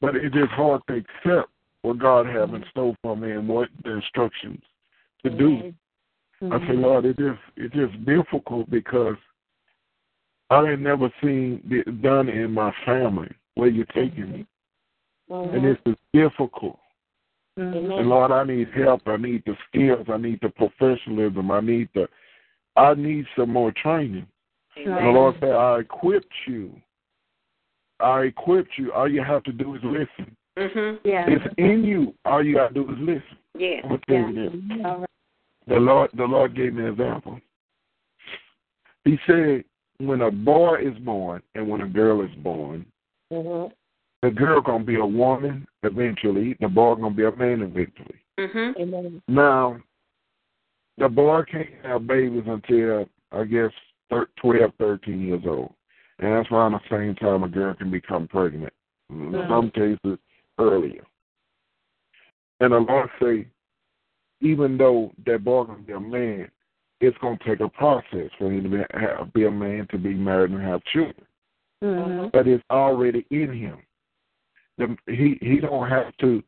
but 0.00 0.16
it's 0.16 0.34
just 0.34 0.50
hard 0.52 0.82
to 0.88 0.94
accept 0.94 1.50
what 1.82 1.98
God 1.98 2.26
has 2.26 2.48
in 2.48 2.56
mm-hmm. 2.56 2.70
store 2.70 2.96
for 3.02 3.16
me 3.16 3.32
and 3.32 3.48
what 3.48 3.68
the 3.84 3.92
instructions 3.92 4.62
to 5.24 5.30
do. 5.30 5.72
I 6.42 6.58
say, 6.58 6.64
mm-hmm. 6.64 6.80
Lord, 6.80 7.04
it 7.04 7.18
is 7.20 7.36
it's 7.56 7.74
just 7.74 8.04
difficult 8.04 8.68
because 8.70 9.16
I 10.50 10.70
ain't 10.70 10.80
never 10.80 11.12
seen 11.22 11.62
it 11.70 12.02
done 12.02 12.28
in 12.28 12.52
my 12.52 12.72
family 12.84 13.30
where 13.54 13.68
you're 13.68 13.84
taking 13.86 14.32
me, 14.32 14.46
mm-hmm. 15.30 15.54
and 15.54 15.64
this 15.64 15.78
is 15.86 15.96
difficult. 16.12 16.78
Mm-hmm. 17.58 17.92
And 17.92 18.08
Lord, 18.08 18.32
I 18.32 18.44
need 18.44 18.68
help. 18.74 19.02
I 19.06 19.16
need 19.16 19.42
the 19.46 19.54
skills. 19.68 20.06
I 20.12 20.16
need 20.16 20.40
the 20.42 20.48
professionalism. 20.48 21.50
I 21.50 21.60
need 21.60 21.88
the. 21.94 22.08
I 22.74 22.94
need 22.94 23.26
some 23.36 23.50
more 23.50 23.72
training. 23.72 24.26
And 24.76 25.06
the 25.06 25.10
Lord 25.10 25.36
said, 25.40 25.50
I 25.50 25.80
equipped 25.80 26.32
you. 26.46 26.72
I 28.00 28.22
equipped 28.22 28.72
you. 28.76 28.92
All 28.92 29.10
you 29.10 29.22
have 29.22 29.42
to 29.44 29.52
do 29.52 29.74
is 29.74 29.80
listen. 29.84 30.36
Mm-hmm. 30.58 31.08
Yeah. 31.08 31.24
It's 31.28 31.54
in 31.58 31.84
you. 31.84 32.14
All 32.24 32.44
you 32.44 32.54
got 32.54 32.68
to 32.68 32.74
do 32.74 32.90
is 32.90 32.96
listen. 32.98 33.22
Yeah. 33.58 33.80
I'm 33.84 33.90
gonna 33.90 34.00
tell 34.08 34.32
you 34.32 34.50
this. 34.50 34.84
All 34.84 34.98
right. 35.00 35.08
The 35.68 35.74
Lord, 35.76 36.10
the 36.16 36.24
Lord 36.24 36.56
gave 36.56 36.74
me 36.74 36.82
an 36.82 36.88
example. 36.88 37.40
He 39.04 39.18
said, 39.26 39.64
when 39.98 40.22
a 40.22 40.30
boy 40.30 40.78
is 40.82 40.98
born 40.98 41.42
and 41.54 41.68
when 41.68 41.82
a 41.82 41.88
girl 41.88 42.22
is 42.22 42.34
born, 42.42 42.86
Mm-hmm. 43.32 43.72
the 44.22 44.30
girl 44.30 44.60
gonna 44.60 44.84
be 44.84 44.96
a 44.96 45.06
woman 45.06 45.66
eventually. 45.84 46.54
The 46.60 46.68
boy 46.68 46.96
gonna 46.96 47.14
be 47.14 47.24
a 47.24 47.34
man 47.34 47.62
eventually. 47.62 48.20
Mm-hmm. 48.38 49.18
Now, 49.26 49.78
the 50.98 51.08
boy 51.08 51.42
can't 51.50 51.68
have 51.82 52.06
babies 52.06 52.44
until 52.46 53.06
I 53.30 53.44
guess 53.44 53.70
thir- 54.12 54.28
12, 54.40 54.72
13 54.78 55.20
years 55.20 55.42
old, 55.46 55.72
and 56.18 56.32
that's 56.32 56.50
around 56.50 56.72
the 56.72 56.80
same 56.90 57.14
time 57.16 57.42
a 57.42 57.48
girl 57.48 57.74
can 57.74 57.90
become 57.90 58.28
pregnant. 58.28 58.72
In 59.10 59.44
some 59.48 59.70
cases, 59.70 60.18
earlier. 60.58 61.04
And 62.60 62.72
the 62.72 62.78
Lord 62.78 63.10
say, 63.20 63.46
even 64.40 64.78
though 64.78 65.12
that 65.26 65.44
boy 65.44 65.64
gonna 65.64 65.82
be 65.82 65.92
a 65.92 66.00
man, 66.00 66.50
it's 67.00 67.16
gonna 67.18 67.38
take 67.46 67.60
a 67.60 67.68
process 67.68 68.30
for 68.38 68.50
him 68.50 68.62
to 68.64 68.68
be, 68.68 68.78
have, 68.92 69.32
be 69.32 69.44
a 69.44 69.50
man 69.50 69.86
to 69.90 69.98
be 69.98 70.14
married 70.14 70.52
and 70.52 70.62
have 70.62 70.82
children. 70.84 71.26
Mm-hmm. 71.82 72.28
But 72.32 72.46
it's 72.46 72.62
already 72.70 73.26
in 73.30 73.52
him. 73.52 73.78
The, 74.78 74.96
he 75.06 75.36
he 75.40 75.58
don't 75.60 75.88
have 75.88 76.16
to 76.18 76.42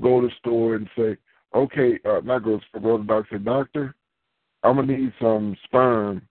go 0.00 0.20
to 0.20 0.28
the 0.28 0.32
store 0.38 0.76
and 0.76 0.88
say, 0.96 1.16
okay, 1.54 1.98
uh, 2.04 2.20
not 2.24 2.44
go 2.44 2.56
to 2.58 2.64
the 2.72 2.78
store, 2.78 2.80
go 2.80 2.96
to 2.96 3.02
the 3.02 3.06
doctor. 3.06 3.38
Doctor, 3.38 3.94
I'm 4.62 4.76
gonna 4.76 4.96
need 4.96 5.12
some 5.20 5.56
sperm 5.64 6.22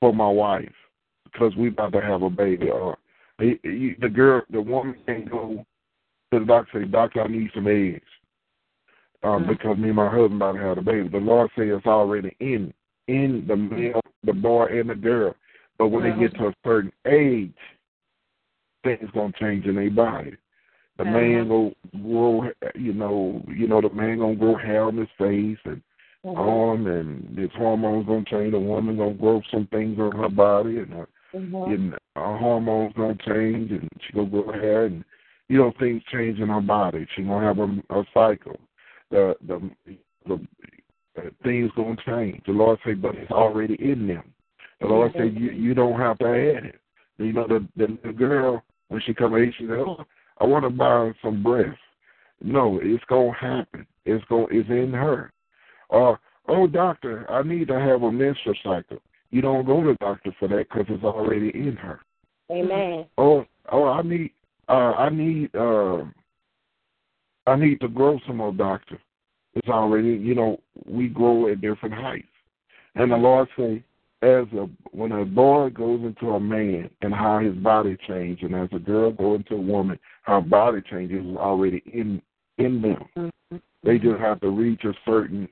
for 0.00 0.12
my 0.12 0.28
wife 0.28 0.72
because 1.24 1.54
we 1.56 1.68
about 1.68 1.92
to 1.92 2.00
have 2.00 2.22
a 2.22 2.30
baby. 2.30 2.70
Or 2.70 2.98
he, 3.38 3.58
he, 3.62 3.94
the 4.00 4.08
girl, 4.08 4.42
the 4.50 4.60
woman 4.60 4.96
can't 5.06 5.30
go 5.30 5.64
to 6.32 6.38
the 6.38 6.44
doctor. 6.44 6.82
Say, 6.82 6.90
doctor, 6.90 7.22
I 7.22 7.28
need 7.28 7.50
some 7.54 7.66
eggs 7.66 8.02
um, 9.22 9.44
Mhm. 9.44 9.48
because 9.48 9.78
me 9.78 9.88
and 9.88 9.96
my 9.96 10.08
husband 10.08 10.36
about 10.36 10.52
to 10.52 10.58
have 10.60 10.78
a 10.78 10.82
baby. 10.82 11.08
The 11.08 11.18
Lord 11.18 11.50
says 11.56 11.68
it's 11.68 11.86
already 11.86 12.36
in 12.40 12.72
in 13.08 13.46
the 13.46 13.56
male, 13.56 14.02
the 14.22 14.34
boy, 14.34 14.66
and 14.66 14.90
the 14.90 14.94
girl. 14.94 15.34
But 15.78 15.88
when 15.88 16.02
they 16.04 16.18
get 16.18 16.34
to 16.34 16.48
a 16.48 16.54
certain 16.62 16.92
age, 17.06 17.56
things 18.84 19.10
gonna 19.12 19.32
change 19.40 19.64
in 19.66 19.76
their 19.76 19.90
body. 19.90 20.36
The 20.98 21.04
man 21.04 21.48
go 21.48 21.72
grow, 22.02 22.50
you 22.74 22.92
know, 22.92 23.42
you 23.48 23.68
know, 23.68 23.80
the 23.80 23.90
man 23.90 24.18
gonna 24.18 24.34
grow 24.34 24.56
hair 24.56 24.82
on 24.82 24.96
his 24.96 25.08
face 25.16 25.58
and 25.64 25.80
Mm-hmm. 26.26 26.36
arm, 26.36 26.86
and 26.88 27.38
his 27.38 27.50
hormones 27.56 28.06
gonna 28.06 28.24
change. 28.24 28.50
The 28.50 28.58
woman 28.58 28.96
gonna 28.96 29.14
grow 29.14 29.40
some 29.52 29.68
things 29.68 30.00
on 30.00 30.10
her 30.12 30.28
body, 30.28 30.78
and 30.78 30.92
her, 30.92 31.08
and 31.32 31.92
her 32.16 32.38
hormones 32.38 32.92
gonna 32.96 33.16
change, 33.24 33.70
and 33.70 33.88
she 34.04 34.14
gonna 34.14 34.28
grow 34.28 34.50
hair, 34.52 34.86
and 34.86 35.04
you 35.46 35.58
know, 35.58 35.72
things 35.78 36.02
change 36.12 36.40
in 36.40 36.48
her 36.48 36.60
body. 36.60 37.06
She 37.14 37.22
gonna 37.22 37.46
have 37.46 37.60
a, 37.60 38.00
a 38.00 38.04
cycle. 38.12 38.58
The 39.12 39.36
the 39.46 39.70
the 40.26 40.34
uh, 41.16 41.30
things 41.44 41.70
gonna 41.76 41.96
change. 42.04 42.42
The 42.46 42.52
Lord 42.52 42.80
say, 42.84 42.94
but 42.94 43.14
it's 43.14 43.30
already 43.30 43.74
in 43.74 44.08
them. 44.08 44.32
The 44.80 44.88
Lord 44.88 45.12
say 45.16 45.28
you 45.28 45.52
you 45.52 45.72
don't 45.72 46.00
have 46.00 46.18
to 46.18 46.26
add 46.26 46.64
it. 46.64 46.80
You 47.18 47.32
know, 47.32 47.46
the 47.46 47.66
the, 47.76 47.96
the 48.04 48.12
girl 48.12 48.64
when 48.88 49.00
she 49.02 49.14
come 49.14 49.36
age, 49.36 49.54
she 49.56 49.66
said, 49.66 49.78
"Oh, 49.78 50.04
I 50.40 50.44
want 50.46 50.64
to 50.64 50.70
buy 50.70 51.12
some 51.22 51.44
breast." 51.44 51.78
No, 52.42 52.80
it's 52.82 53.04
gonna 53.04 53.32
happen. 53.34 53.86
It's 54.04 54.24
going 54.24 54.48
it's 54.50 54.68
in 54.68 54.92
her. 54.92 55.32
Or, 55.88 56.20
oh, 56.48 56.66
doctor, 56.66 57.30
I 57.30 57.42
need 57.42 57.68
to 57.68 57.78
have 57.78 58.02
a 58.02 58.12
menstrual 58.12 58.54
cycle. 58.62 58.98
You 59.30 59.42
don't 59.42 59.66
go 59.66 59.82
to 59.82 59.88
the 59.88 59.96
doctor 60.00 60.34
for 60.38 60.48
that 60.48 60.66
because 60.68 60.86
it's 60.88 61.04
already 61.04 61.50
in 61.50 61.76
her. 61.76 62.00
Amen. 62.50 63.06
Oh, 63.18 63.44
oh, 63.70 63.84
I 63.84 64.02
need, 64.02 64.32
uh, 64.68 64.92
I 64.92 65.10
need, 65.10 65.54
uh, 65.54 66.04
I 67.46 67.56
need 67.56 67.80
to 67.80 67.88
grow 67.88 68.18
some 68.26 68.38
more, 68.38 68.52
doctor. 68.52 68.98
It's 69.54 69.68
already, 69.68 70.08
you 70.08 70.34
know, 70.34 70.60
we 70.86 71.08
grow 71.08 71.48
at 71.50 71.60
different 71.60 71.94
heights. 71.94 72.26
And 72.94 73.10
the 73.12 73.16
Lord 73.16 73.48
say, 73.56 73.82
as 74.22 74.46
a 74.52 74.68
when 74.90 75.12
a 75.12 75.24
boy 75.24 75.70
goes 75.70 76.00
into 76.02 76.32
a 76.32 76.40
man 76.40 76.90
and 77.02 77.14
how 77.14 77.38
his 77.38 77.54
body 77.54 77.96
changes, 78.08 78.44
and 78.44 78.54
as 78.54 78.68
a 78.72 78.78
girl 78.78 79.12
goes 79.12 79.38
into 79.38 79.54
a 79.54 79.60
woman, 79.60 79.98
her 80.22 80.40
body 80.40 80.80
changes 80.90 81.24
is 81.24 81.36
already 81.36 81.82
in 81.92 82.20
in 82.58 82.82
them. 82.82 83.04
Mm-hmm. 83.16 83.56
They 83.84 83.98
just 83.98 84.18
have 84.20 84.40
to 84.40 84.50
reach 84.50 84.84
a 84.84 84.92
certain 85.06 85.48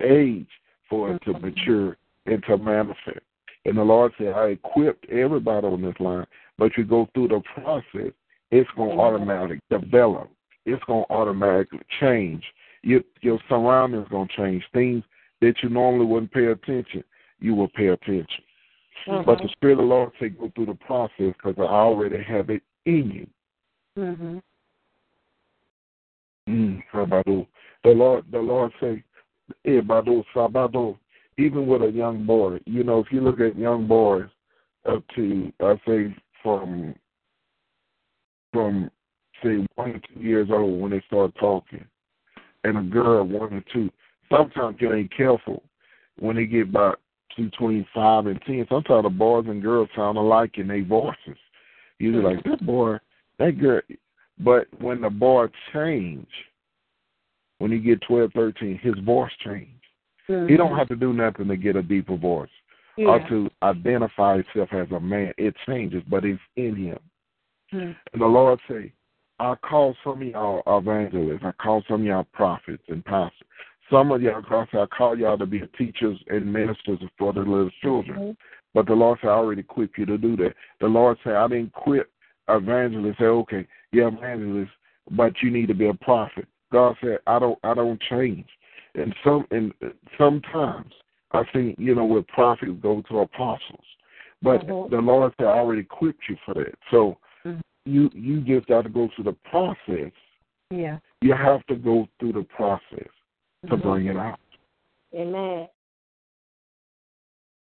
age 0.00 0.48
for 0.90 1.14
it 1.14 1.22
to 1.24 1.38
mature 1.38 1.96
and 2.26 2.42
to 2.44 2.58
manifest. 2.58 3.20
And 3.64 3.76
the 3.76 3.82
Lord 3.82 4.12
said, 4.18 4.28
I 4.28 4.48
equipped 4.48 5.08
everybody 5.10 5.66
on 5.66 5.82
this 5.82 5.94
line, 6.00 6.26
but 6.56 6.76
you 6.76 6.84
go 6.84 7.08
through 7.14 7.28
the 7.28 7.42
process, 7.54 8.12
it's 8.50 8.70
going 8.76 8.96
to 8.96 9.02
automatically 9.02 9.60
develop. 9.70 10.30
It's 10.64 10.82
going 10.84 11.04
to 11.04 11.12
automatically 11.12 11.80
change. 12.00 12.42
Your, 12.82 13.02
your 13.20 13.38
surroundings 13.48 14.08
going 14.10 14.28
to 14.28 14.36
change. 14.36 14.64
Things 14.72 15.04
that 15.40 15.54
you 15.62 15.68
normally 15.68 16.06
wouldn't 16.06 16.32
pay 16.32 16.46
attention, 16.46 17.04
you 17.40 17.54
will 17.54 17.68
pay 17.68 17.88
attention. 17.88 18.44
Mhm. 19.06 19.24
But 19.24 19.38
the 19.38 19.48
Spirit 19.48 19.74
of 19.74 19.78
the 19.78 19.84
Lord 19.84 20.10
say 20.18 20.30
go 20.30 20.50
through 20.54 20.66
the 20.66 20.74
process 20.74 21.32
because 21.36 21.54
I 21.58 21.62
already 21.62 22.22
have 22.22 22.50
it 22.50 22.62
in 22.84 23.10
you. 23.10 23.26
Mm-hmm. 23.98 24.38
Mm. 26.48 26.82
The 27.84 27.90
Lord, 27.90 28.24
the 28.30 28.38
Lord 28.38 28.72
say, 28.80 29.02
eh, 29.64 29.80
Ebado, 29.80 30.24
Sabado. 30.34 30.98
Even 31.38 31.68
with 31.68 31.82
a 31.82 31.90
young 31.90 32.26
boy, 32.26 32.58
you 32.66 32.82
know, 32.82 32.98
if 32.98 33.12
you 33.12 33.20
look 33.20 33.38
at 33.38 33.56
young 33.56 33.86
boys 33.86 34.26
up 34.88 35.04
to, 35.14 35.52
I 35.60 35.80
say, 35.86 36.16
from 36.42 36.94
from 38.52 38.90
say 39.42 39.64
one 39.76 39.92
to 39.92 40.00
two 40.00 40.20
years 40.20 40.48
old 40.50 40.80
when 40.80 40.90
they 40.90 41.02
start 41.06 41.32
talking, 41.38 41.84
and 42.64 42.78
a 42.78 42.82
girl 42.82 43.24
one 43.24 43.54
or 43.54 43.64
two. 43.72 43.90
Sometimes 44.30 44.76
you 44.80 44.92
ain't 44.92 45.16
careful 45.16 45.62
when 46.18 46.36
they 46.36 46.46
get 46.46 46.68
about 46.68 47.00
between 47.36 47.86
five 47.94 48.26
and 48.26 48.40
ten. 48.42 48.66
Sometimes 48.68 49.04
the 49.04 49.10
boys 49.10 49.46
and 49.46 49.62
girls 49.62 49.88
sound 49.94 50.18
alike 50.18 50.58
in 50.58 50.68
their 50.68 50.84
voices. 50.84 51.38
You're 51.98 52.22
like 52.22 52.42
that 52.44 52.64
boy, 52.64 52.98
that 53.38 53.60
girl. 53.60 53.82
But 54.40 54.66
when 54.80 55.00
the 55.00 55.10
boy 55.10 55.46
change, 55.72 56.28
when 57.58 57.70
he 57.70 57.78
get 57.78 58.00
twelve, 58.02 58.32
thirteen, 58.34 58.78
his 58.78 58.98
voice 59.04 59.32
change. 59.44 59.68
He 60.48 60.56
don't 60.56 60.76
have 60.76 60.88
to 60.88 60.96
do 60.96 61.12
nothing 61.12 61.48
to 61.48 61.56
get 61.56 61.76
a 61.76 61.82
deeper 61.82 62.16
voice 62.16 62.50
or 62.98 63.20
to 63.28 63.48
identify 63.62 64.42
himself 64.42 64.72
as 64.72 64.90
a 64.90 65.00
man. 65.00 65.32
It 65.38 65.54
changes, 65.66 66.02
but 66.08 66.24
it's 66.24 66.40
in 66.56 66.76
him. 66.76 66.98
Mhm. 67.72 67.96
And 68.12 68.22
the 68.22 68.26
Lord 68.26 68.60
say, 68.68 68.92
I 69.38 69.54
call 69.56 69.94
some 70.02 70.20
of 70.20 70.28
y'all 70.28 70.62
evangelists. 70.66 71.44
I 71.44 71.52
call 71.52 71.82
some 71.88 72.00
of 72.00 72.06
y'all 72.06 72.24
prophets 72.32 72.82
and 72.88 73.04
pastors. 73.04 73.46
Some 73.90 74.10
of 74.10 74.20
y'all, 74.20 74.42
God 74.42 74.68
said, 74.70 74.80
I 74.80 74.86
call 74.86 75.18
y'all 75.18 75.38
to 75.38 75.46
be 75.46 75.62
teachers 75.78 76.18
and 76.26 76.52
ministers 76.52 76.98
for 77.16 77.32
the 77.32 77.40
little 77.40 77.70
children. 77.80 78.36
But 78.74 78.86
the 78.86 78.94
Lord 78.94 79.18
said, 79.20 79.30
I 79.30 79.34
already 79.34 79.60
equipped 79.60 79.96
you 79.96 80.04
to 80.06 80.18
do 80.18 80.36
that. 80.36 80.54
The 80.80 80.88
Lord 80.88 81.16
said, 81.24 81.34
I 81.34 81.48
didn't 81.48 81.72
equip 81.74 82.10
evangelists. 82.48 83.18
Say, 83.18 83.24
okay, 83.24 83.66
yeah, 83.92 84.08
evangelist, 84.08 84.72
but 85.12 85.32
you 85.42 85.50
need 85.50 85.68
to 85.68 85.74
be 85.74 85.88
a 85.88 85.94
prophet. 85.94 86.46
God 86.72 86.96
said, 87.00 87.18
I 87.26 87.38
don't, 87.38 87.58
I 87.62 87.74
don't 87.74 88.00
change. 88.02 88.46
And 88.94 89.14
some, 89.24 89.46
and 89.50 89.72
sometimes 90.16 90.92
I 91.32 91.42
think, 91.52 91.78
you 91.78 91.94
know, 91.94 92.04
with 92.04 92.26
prophets 92.28 92.72
go 92.82 93.02
to 93.08 93.20
apostles. 93.20 93.84
But 94.42 94.66
Mhm. 94.66 94.90
the 94.90 94.98
Lord 95.00 95.32
said, 95.36 95.46
I 95.46 95.58
already 95.58 95.82
equipped 95.82 96.28
you 96.28 96.36
for 96.44 96.54
that. 96.54 96.74
So 96.90 97.18
Mhm. 97.44 97.60
you 97.84 98.10
you 98.14 98.40
just 98.40 98.66
got 98.66 98.82
to 98.82 98.88
go 98.88 99.08
through 99.08 99.24
the 99.24 99.32
process. 99.50 100.12
Yeah. 100.70 100.98
You 101.20 101.32
have 101.34 101.64
to 101.66 101.74
go 101.74 102.08
through 102.18 102.32
the 102.32 102.44
process 102.44 103.08
to 103.68 103.76
Mhm. 103.76 103.82
bring 103.82 104.06
it 104.06 104.16
out. 104.16 104.40
Amen. 105.14 105.68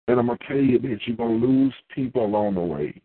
And 0.07 0.19
I'm 0.19 0.27
gonna 0.27 0.39
tell 0.47 0.57
you 0.57 0.79
this: 0.79 1.07
you're 1.07 1.17
gonna 1.17 1.33
lose 1.33 1.73
people 1.89 2.25
along 2.25 2.55
the 2.55 2.61
way, 2.61 3.01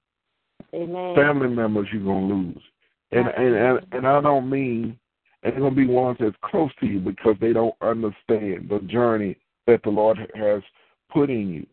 Amen. 0.75 1.15
family 1.15 1.49
members. 1.49 1.89
You're 1.93 2.05
gonna 2.05 2.27
lose, 2.27 2.63
and 3.11 3.29
and 3.29 3.55
and, 3.55 3.87
and 3.93 4.07
I 4.07 4.21
don't 4.21 4.49
mean 4.49 4.99
and 5.43 5.53
they're 5.53 5.61
gonna 5.61 5.75
be 5.75 5.87
ones 5.87 6.19
that's 6.21 6.37
close 6.43 6.71
to 6.81 6.87
you 6.87 7.01
because 7.01 7.37
they 7.41 7.53
don't 7.53 7.75
understand 7.81 8.69
the 8.69 8.81
journey 8.87 9.37
that 9.67 9.83
the 9.83 9.91
Lord 9.91 10.19
has 10.35 10.63
put 11.11 11.31
in 11.31 11.49
you. 11.49 11.67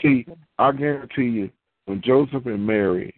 See, 0.00 0.26
I 0.58 0.72
guarantee 0.72 1.28
you, 1.28 1.50
when 1.86 2.00
Joseph 2.02 2.46
and 2.46 2.64
Mary 2.66 3.12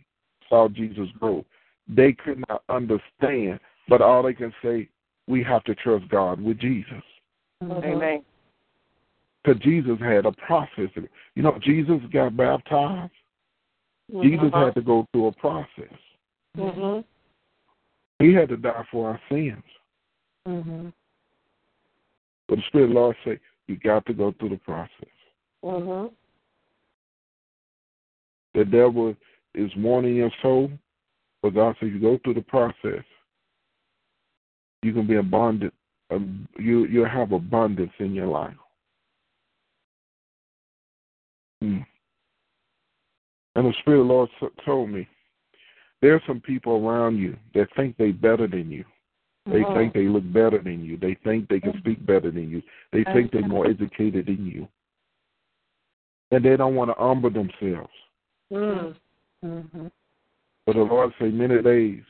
saw 0.49 0.69
Jesus 0.69 1.09
grow, 1.21 1.45
they 1.87 2.13
could 2.13 2.43
not 2.49 2.63
understand, 2.69 3.61
but 3.89 4.01
all 4.01 4.23
they 4.23 4.35
can 4.35 4.53
say, 4.63 4.89
we 5.27 5.43
have 5.43 5.63
to 5.65 5.75
trust 5.75 6.09
God 6.09 6.41
with 6.41 6.59
Jesus. 6.59 7.03
Mhm. 7.63 7.85
Amen. 7.85 8.25
Because 9.43 9.61
Jesus 9.63 9.99
had 10.01 10.27
a 10.27 10.33
process. 10.33 10.91
You 11.35 11.43
know, 11.43 11.59
Jesus 11.61 12.01
got 12.11 12.37
baptized. 12.37 13.13
Jesus 14.11 14.51
Mhm. 14.51 14.65
had 14.65 14.75
to 14.75 14.83
go 14.83 15.07
through 15.13 15.27
a 15.27 15.33
process. 15.33 15.99
Mhm. 16.57 17.05
He 18.19 18.33
had 18.33 18.49
to 18.49 18.57
die 18.57 18.85
for 18.91 19.11
our 19.11 19.21
sins. 19.29 19.63
Mm-hmm. 20.47 20.89
But 22.49 22.57
the 22.57 22.63
Spirit 22.69 22.85
of 22.85 22.91
the 22.91 22.95
Lord 22.95 23.17
say, 23.25 23.41
you 23.67 23.77
got 23.79 24.05
to 24.07 24.13
go 24.13 24.33
through 24.39 24.51
the 24.51 24.59
process. 24.59 24.91
Mhm. 25.65 26.13
The 28.53 28.65
devil 28.65 29.15
is 29.55 29.75
warning 29.77 30.17
your 30.17 30.31
soul, 30.43 30.71
but 31.43 31.55
God 31.55 31.77
says 31.81 31.91
you 31.93 31.99
go 31.99 32.19
through 32.23 32.35
the 32.35 32.43
process. 32.43 33.03
You 34.83 34.93
can 34.93 35.07
be 35.07 35.17
abundant. 35.17 35.73
You 36.59 36.85
you'll 36.87 37.09
have 37.09 37.33
abundance 37.33 37.93
in 37.99 38.15
your 38.15 38.27
life. 38.27 38.57
Mm. 41.63 41.85
And 43.57 43.67
the 43.67 43.73
Spirit 43.81 44.03
of 44.03 44.07
the 44.07 44.13
Lord 44.13 44.31
told 44.65 44.91
me 44.91 45.09
there 46.03 46.15
are 46.15 46.23
some 46.27 46.41
people 46.41 46.87
around 46.87 47.17
you 47.17 47.37
that 47.55 47.69
think 47.75 47.97
they 47.97 48.11
better 48.13 48.47
than 48.47 48.71
you. 48.71 48.85
They 49.47 49.61
Mhm. 49.61 49.75
think 49.75 49.93
they 49.93 50.09
look 50.09 50.25
better 50.33 50.59
than 50.59 50.85
you. 50.85 50.97
They 50.97 51.15
think 51.15 51.49
they 51.49 51.61
can 51.61 51.77
speak 51.79 52.05
better 52.07 52.31
than 52.31 52.49
you. 52.49 52.63
They 52.93 53.05
think 53.05 53.31
they're 53.31 53.47
more 53.47 53.67
educated 53.67 54.27
than 54.27 54.47
you. 54.47 54.67
And 56.31 56.45
they 56.45 56.57
don't 56.57 56.75
want 56.75 56.91
to 56.91 56.95
humble 56.95 57.31
themselves. 57.31 57.93
Mm. 58.51 58.97
Mm-hmm. 59.45 59.87
But 60.65 60.77
the 60.77 60.83
Lord 60.83 61.13
say 61.19 61.29
many 61.31 61.61
days 61.63 62.03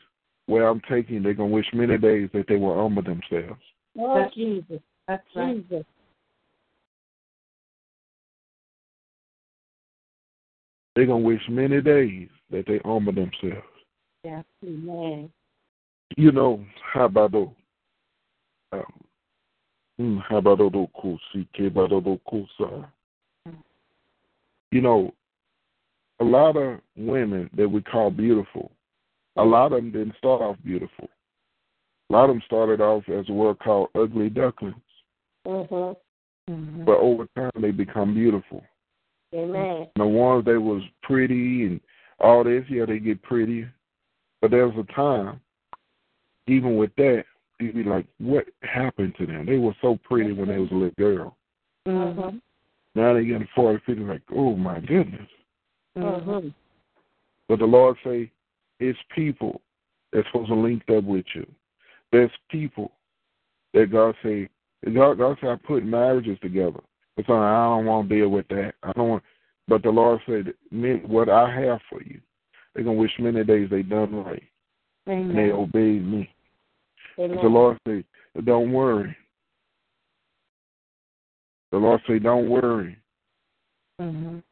where 0.46 0.68
I'm 0.68 0.80
taking, 0.88 1.22
they're 1.22 1.34
gonna 1.34 1.48
wish 1.48 1.66
many 1.74 1.98
days 1.98 2.30
that 2.32 2.46
they 2.46 2.56
will 2.56 2.80
humble 2.80 3.02
themselves. 3.02 3.60
Oh, 3.98 4.14
That's- 4.14 4.34
Jesus. 4.34 4.80
That's 5.08 5.26
right. 5.34 5.56
Jesus. 5.56 5.84
They're 10.94 11.06
gonna 11.06 11.18
wish 11.18 11.42
many 11.48 11.80
days 11.82 12.28
that 12.50 12.66
they 12.66 12.78
humble 12.84 13.12
themselves. 13.12 13.66
Yeah. 14.22 14.42
Amen. 14.64 15.32
You 16.16 16.32
know, 16.32 16.64
how 16.92 17.06
about 17.06 17.32
those? 17.32 17.48
Um, 18.72 18.82
mm, 20.00 20.22
how 20.28 20.38
about 20.38 20.58
those 20.58 20.72
cool 21.00 21.18
CK, 21.32 21.66
about 21.66 21.90
those 21.90 22.18
cool 22.28 22.46
side? 22.58 22.84
You 24.70 24.80
know, 24.80 25.12
a 26.20 26.24
lot 26.24 26.56
of 26.56 26.80
women 26.96 27.50
that 27.56 27.68
we 27.68 27.82
call 27.82 28.10
beautiful, 28.10 28.70
a 29.36 29.44
lot 29.44 29.72
of 29.72 29.82
them 29.82 29.92
didn't 29.92 30.16
start 30.18 30.40
off 30.40 30.56
beautiful. 30.64 31.08
A 32.10 32.12
lot 32.12 32.24
of 32.24 32.36
them 32.36 32.42
started 32.46 32.80
off 32.80 33.04
as 33.08 33.28
a 33.28 33.32
word 33.32 33.58
called 33.60 33.88
ugly 33.94 34.28
ducklings, 34.30 34.74
Mhm. 35.46 35.96
Mm-hmm. 36.48 36.84
but 36.84 36.98
over 36.98 37.26
time 37.36 37.50
they 37.60 37.70
become 37.70 38.14
beautiful. 38.14 38.62
Amen. 39.34 39.88
the 39.96 40.06
ones 40.06 40.44
that 40.44 40.60
was 40.60 40.80
pretty 41.02 41.66
and 41.66 41.80
all 42.20 42.44
this, 42.44 42.64
yeah, 42.70 42.84
they 42.86 43.00
get 43.00 43.20
prettier. 43.22 43.72
But 44.40 44.52
there 44.52 44.68
was 44.68 44.86
a 44.88 44.92
time, 44.92 45.40
even 46.46 46.76
with 46.76 46.94
that, 46.96 47.24
you'd 47.60 47.74
be 47.74 47.84
like, 47.84 48.06
what 48.18 48.46
happened 48.62 49.14
to 49.18 49.26
them? 49.26 49.46
They 49.46 49.58
were 49.58 49.74
so 49.80 49.98
pretty 50.04 50.32
when 50.32 50.48
they 50.48 50.58
was 50.58 50.70
a 50.70 50.74
little 50.74 50.90
girl. 50.98 51.36
Mm-hmm. 51.86 52.20
Mhm. 52.20 52.40
Now 52.94 53.14
they 53.14 53.24
get 53.24 53.40
40, 53.54 53.82
50, 53.84 54.02
like, 54.02 54.22
oh 54.34 54.56
my 54.56 54.80
goodness. 54.80 55.28
Mm-hmm. 55.96 56.30
Mhm. 56.30 56.54
But 57.48 57.58
the 57.58 57.66
Lord 57.66 57.96
say, 58.04 58.30
it's 58.80 58.98
people 59.14 59.60
that's 60.12 60.26
supposed 60.28 60.48
to 60.48 60.54
link 60.54 60.82
up 60.88 61.04
with 61.04 61.26
you. 61.34 61.46
There's 62.12 62.30
people 62.50 62.92
that 63.72 63.90
God 63.90 64.14
say, 64.22 64.48
God, 64.92 65.18
God 65.18 65.36
say, 65.40 65.48
I 65.48 65.56
put 65.56 65.84
marriages 65.84 66.38
together. 66.40 66.80
It's 67.16 67.28
like, 67.28 67.38
I 67.38 67.66
don't 67.66 67.86
want 67.86 68.08
to 68.08 68.14
deal 68.14 68.28
with 68.28 68.46
that. 68.48 68.74
I 68.82 68.92
don't 68.92 69.08
want. 69.08 69.22
But 69.66 69.82
the 69.82 69.90
Lord 69.90 70.20
said, 70.26 70.52
"Men, 70.70 71.02
what 71.06 71.28
I 71.28 71.50
have 71.50 71.80
for 71.88 72.02
you, 72.02 72.20
they're 72.74 72.84
gonna 72.84 72.96
wish 72.96 73.18
many 73.18 73.42
days 73.44 73.70
they 73.70 73.82
done 73.82 74.14
right 74.24 74.42
and 75.06 75.36
they 75.36 75.52
obeyed 75.52 76.04
me. 76.04 76.33
But 77.16 77.28
the 77.28 77.48
Lord 77.48 77.78
said, 77.86 78.04
don't 78.44 78.72
worry. 78.72 79.16
The 81.74 81.80
Lord 81.80 82.00
say, 82.06 82.20
Don't 82.20 82.48
worry. 82.48 82.96
Mhm. 84.00 84.44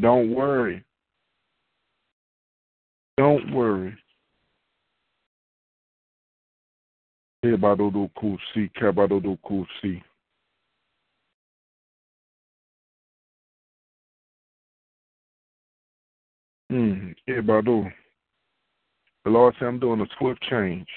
Don't 0.00 0.34
worry. 0.34 0.82
Don't 3.18 3.52
worry. 3.52 3.94
Kebadodo 7.44 8.08
kusi, 8.16 8.70
kebadodo 8.70 9.36
kusi. 9.42 10.02
Hmm. 16.70 17.12
Kebado. 17.28 17.92
The 19.24 19.30
Lord 19.30 19.54
said, 19.58 19.68
I'm 19.68 19.78
doing 19.78 20.00
a 20.00 20.06
swift 20.18 20.42
change. 20.48 20.88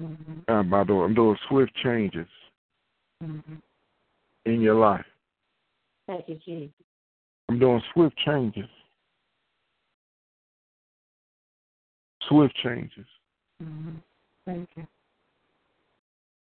Mhm. 0.00 0.44
Kebado. 0.46 1.04
I'm 1.04 1.14
doing 1.14 1.38
swift 1.48 1.74
changes 1.76 2.28
Mhm. 3.22 3.62
in 4.44 4.60
your 4.60 4.74
life. 4.74 5.06
Thank 6.06 6.28
you, 6.28 6.36
Jesus. 6.36 6.86
I'm 7.48 7.58
doing 7.58 7.82
swift 7.92 8.16
changes. 8.18 8.68
Swift 12.22 12.54
changes. 12.56 13.06
Mhm. 13.62 14.02
Thank 14.44 14.68
you. 14.76 14.86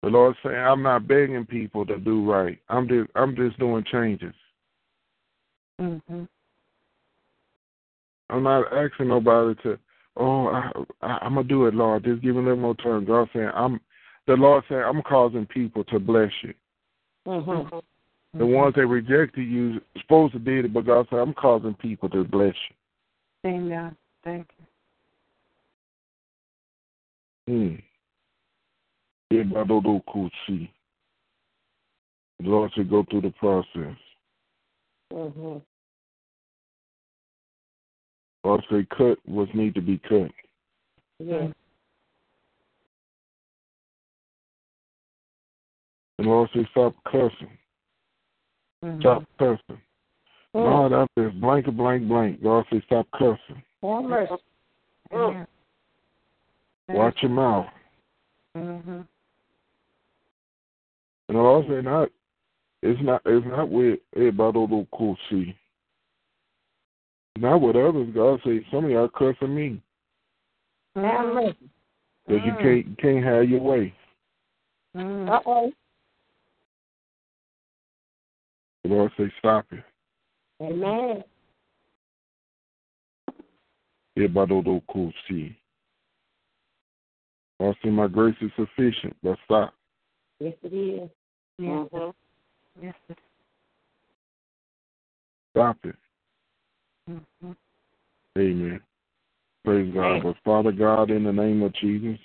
The 0.04 0.10
Lord 0.10 0.36
saying, 0.44 0.56
I'm 0.56 0.84
not 0.84 1.08
begging 1.08 1.46
people 1.46 1.86
to 1.86 1.98
do 1.98 2.30
right. 2.32 2.62
I'm 2.70 2.88
just 2.88 3.10
I'm 3.16 3.36
just 3.36 3.58
doing 3.60 3.84
changes. 3.86 4.36
Mhm. 5.80 6.28
I'm 8.30 8.44
not 8.44 8.72
asking 8.74 9.08
nobody 9.08 9.56
to 9.64 9.80
oh 10.20 10.48
I, 10.48 10.72
I 11.02 11.20
I'm 11.22 11.36
gonna 11.36 11.48
do 11.48 11.66
it, 11.68 11.74
Lord. 11.74 12.04
Just 12.04 12.22
give 12.22 12.36
me 12.36 12.42
a 12.42 12.44
little 12.44 12.58
more 12.58 12.76
time. 12.76 13.06
God 13.06 13.30
saying 13.34 13.50
I'm 13.54 13.80
the 14.28 14.34
Lord 14.34 14.64
saying 14.70 14.84
I'm 14.84 15.02
causing 15.02 15.46
people 15.46 15.84
to 15.86 16.00
bless 16.00 16.32
you. 16.44 16.54
Mm-hmm. 17.28 17.78
The 18.38 18.46
ones 18.46 18.76
that 18.76 18.86
rejected 18.86 19.44
you 19.44 19.82
supposed 20.02 20.34
to 20.34 20.40
did 20.40 20.66
it, 20.66 20.74
but 20.74 20.86
God 20.86 21.08
said 21.10 21.20
I'm 21.20 21.34
causing 21.34 21.74
people 21.76 22.10
to 22.10 22.24
bless 22.24 22.54
you. 22.70 23.50
Amen. 23.50 23.96
Thank 24.24 24.48
you. 24.58 24.66
Hmm. 27.48 27.76
Everybody 29.32 30.04
could 30.12 30.32
see. 30.46 30.72
The 32.40 32.50
Lord 32.50 32.72
said 32.76 32.90
go 32.90 33.06
through 33.10 33.22
the 33.22 33.32
process. 33.32 33.96
Mm-hmm. 35.14 35.58
Lord 38.44 38.64
said 38.70 38.90
cut 38.90 39.18
what 39.26 39.54
need 39.54 39.76
to 39.76 39.82
be 39.82 39.98
cut. 39.98 40.32
Yes. 41.20 41.52
The 46.18 46.24
Lord 46.24 46.50
said 46.54 46.68
stop 46.72 46.96
cussing. 47.06 47.58
Mhm. 48.84 49.00
Stop 49.02 49.24
cussing. 49.38 49.82
Mm. 50.56 50.90
Lord, 50.90 50.94
I 50.94 51.08
said 51.16 51.42
blank 51.42 51.66
blank 51.76 52.08
blank. 52.08 52.42
God 52.42 52.66
said 52.70 52.84
stop 52.86 53.08
cussing. 53.12 53.64
Have 53.84 54.04
mercy. 54.06 54.36
Watch 56.90 57.22
your 57.22 57.32
mouth. 57.32 57.68
Mhm. 58.56 59.08
And 61.30 61.38
the 61.38 61.42
Lord 61.42 61.66
said 61.68 61.84
not 61.84 62.10
it's 62.82 63.02
not 63.02 63.22
it's 63.26 63.46
not 63.46 63.70
with 63.70 64.00
everybody 64.16 64.58
will 64.58 64.88
cool 64.94 65.18
see. 65.30 65.56
Not 67.40 67.62
with 67.62 67.76
others. 67.76 68.10
God 68.14 68.40
say 68.44 68.66
some 68.72 68.86
of 68.86 68.92
y'all 68.92 69.08
cussing 69.10 69.54
me. 69.56 69.82
Have 70.96 71.34
mercy. 71.34 71.70
Because 72.26 72.46
you 72.46 72.52
Mm. 72.54 72.62
can't 72.62 72.88
you 72.88 72.96
can't 72.96 73.24
have 73.26 73.50
your 73.50 73.62
way. 73.62 73.94
Mhm. 74.96 75.30
Uh-oh. 75.30 75.72
The 78.84 78.90
Lord 78.90 79.12
say 79.18 79.32
stop 79.38 79.72
it. 79.72 79.84
Amen. 80.62 81.24
Everybody 84.16 84.54
will 84.56 84.82
cool 84.90 85.14
see. 85.28 85.56
I 87.60 87.74
say 87.84 87.90
my 87.90 88.08
grace 88.08 88.36
is 88.42 88.52
sufficient, 88.56 89.16
but 89.22 89.38
stop. 89.46 89.74
Yes, 90.40 90.56
it 90.64 90.74
is. 90.74 91.10
Yes. 91.60 91.70
Mm-hmm. 91.70 92.86
Yes. 92.86 92.96
it- 93.10 93.20
Stop 95.52 95.78
it. 95.86 95.96
Amen. 98.38 98.80
Praise 99.66 99.94
God. 99.94 100.24
But 100.24 100.36
Father 100.44 100.72
God, 100.72 101.12
in 101.12 101.24
the 101.24 101.32
name 101.32 101.64
of 101.64 101.74
Jesus, 101.76 102.20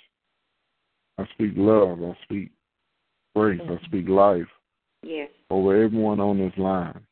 I 1.17 1.25
speak 1.33 1.53
love. 1.55 2.01
I 2.01 2.15
speak 2.23 2.51
grace. 3.35 3.61
I 3.67 3.77
speak 3.85 4.07
life 4.07 4.47
Yes. 5.03 5.29
over 5.49 5.83
everyone 5.83 6.19
on 6.19 6.37
this 6.39 6.57
line. 6.57 7.05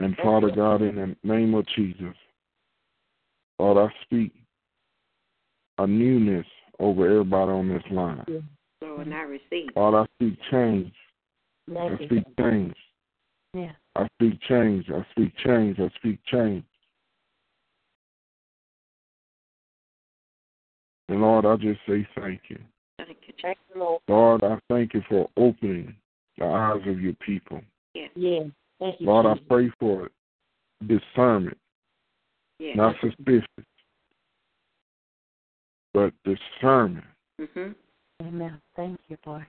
And 0.00 0.16
Father 0.16 0.50
God, 0.50 0.82
in 0.82 0.96
the 0.96 1.16
name 1.22 1.54
of 1.54 1.64
Jesus, 1.76 2.14
Lord, 3.58 3.90
I 3.90 4.02
speak 4.02 4.32
a 5.78 5.86
newness 5.86 6.46
over 6.80 7.06
everybody 7.06 7.52
on 7.52 7.68
this 7.68 7.84
line. 7.90 8.24
Lord, 8.82 9.12
I 9.12 9.22
receive. 9.22 9.70
Lord, 9.76 9.94
I 9.94 10.04
speak 10.16 10.38
change. 10.50 10.92
I 11.70 11.96
speak 12.04 12.24
change. 12.38 12.74
Yeah. 13.54 13.72
I 13.96 14.06
speak 14.14 14.40
change. 14.48 14.86
I 14.90 15.04
speak 15.12 15.32
change. 15.44 15.78
I 15.78 15.88
speak 15.96 16.18
change. 16.26 16.64
And 21.08 21.20
Lord, 21.20 21.46
I 21.46 21.56
just 21.56 21.80
say 21.88 22.06
thank 22.18 22.40
you. 22.48 22.58
Thank 22.98 23.18
you, 23.26 23.34
Thank 23.40 23.58
you, 23.74 23.80
Lord. 23.80 24.02
Lord, 24.08 24.44
I 24.44 24.58
thank 24.68 24.94
you 24.94 25.02
for 25.08 25.28
opening 25.36 25.94
the 26.38 26.44
eyes 26.44 26.80
of 26.86 27.00
your 27.00 27.14
people. 27.14 27.60
Yes. 27.94 28.10
Yes. 28.16 28.46
Thank 28.80 29.00
you, 29.00 29.06
Lord, 29.06 29.26
I 29.26 29.34
pray 29.48 29.70
for 29.78 30.10
discernment, 30.86 31.56
Yes. 32.58 32.76
not 32.76 32.94
suspicion, 33.00 33.64
but 35.94 36.12
discernment 36.24 37.06
Mm-hmm. 37.40 38.26
Amen. 38.26 38.60
Thank 38.74 38.98
you, 39.08 39.18
Lord. 39.26 39.46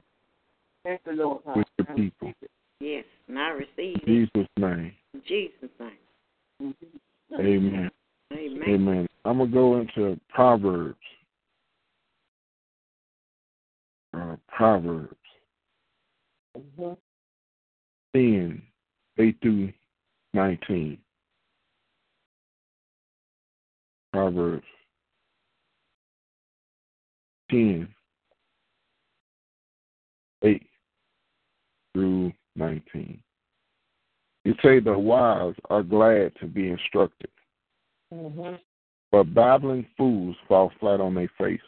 Thank 0.84 1.02
you, 1.06 1.14
Lord. 1.14 1.42
with 1.56 1.68
the 1.78 1.84
people. 1.86 2.34
Yes. 2.80 3.06
And 3.28 3.40
I 3.40 3.50
receive 3.50 3.98
it. 3.98 4.06
Jesus' 4.06 4.48
name, 4.58 4.94
In 5.14 5.24
Jesus' 5.28 5.70
name. 5.80 5.92
Mm-hmm. 6.62 7.42
amen. 7.42 7.92
Amen. 8.34 8.64
Amen. 8.68 9.08
I'm 9.26 9.38
going 9.38 9.50
to 9.50 9.54
go 9.54 9.80
into 9.80 10.20
Proverbs. 10.30 10.96
Uh, 14.14 14.36
Proverbs 14.48 15.16
Mm-hmm. 16.58 16.94
10, 18.16 18.62
8 19.20 19.38
through 19.42 19.74
19. 20.34 20.98
Proverbs 24.12 24.64
10, 27.52 27.88
8 30.44 30.68
through 31.94 32.34
19. 32.58 33.20
You 34.46 34.56
say 34.64 34.80
the 34.80 34.98
wise 34.98 35.56
are 35.70 35.84
glad 35.84 36.34
to 36.40 36.46
be 36.46 36.70
instructed, 36.70 37.30
Mm-hmm. 38.14 38.56
but 39.12 39.34
babbling 39.34 39.86
fools 39.98 40.38
fall 40.48 40.72
flat 40.80 41.02
on 41.02 41.14
their 41.14 41.30
faces. 41.38 41.60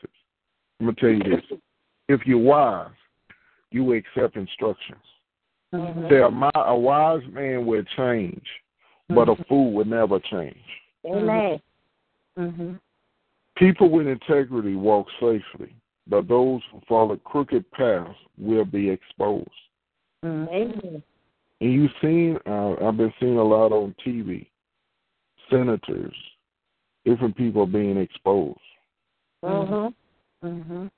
I'm 0.80 0.86
going 0.86 0.96
to 0.96 1.02
tell 1.02 1.10
you 1.10 1.36
this. 1.36 1.60
If 2.08 2.22
you're 2.26 2.38
wise, 2.38 2.92
you 3.72 3.84
will 3.84 3.98
accept 3.98 4.38
instructions. 4.38 5.04
Mhm. 5.74 6.10
Say 6.10 6.18
a, 6.18 6.60
a 6.62 6.80
wise 6.80 7.22
man 7.32 7.66
will 7.66 7.84
change, 7.98 8.46
but 9.10 9.28
a 9.30 9.36
fool 9.50 9.74
will 9.74 9.86
never 9.86 10.20
change. 10.20 10.64
Amen. 11.06 11.62
Mhm. 12.38 12.80
People 13.58 13.90
with 13.90 14.08
integrity 14.08 14.76
walk 14.76 15.08
safely, 15.20 15.76
but 16.08 16.28
those 16.28 16.62
who 16.72 16.80
follow 16.88 17.18
crooked 17.18 17.70
paths 17.72 18.18
will 18.38 18.66
be 18.66 18.90
exposed. 18.90 19.50
Mhm. 20.24 20.48
Amen. 20.50 21.04
And 21.62 21.74
you've 21.74 21.92
seen, 22.02 22.38
uh, 22.46 22.76
I've 22.82 22.98
been 22.98 23.14
seeing 23.20 23.38
a 23.38 23.44
lot 23.44 23.72
on 23.72 23.96
TV, 24.06 24.50
senators, 25.50 26.16
different 27.06 27.36
people 27.36 27.66
being 27.66 27.98
exposed, 27.98 28.60
Mm-hmm. 29.44 30.48
Mhm. 30.48 30.92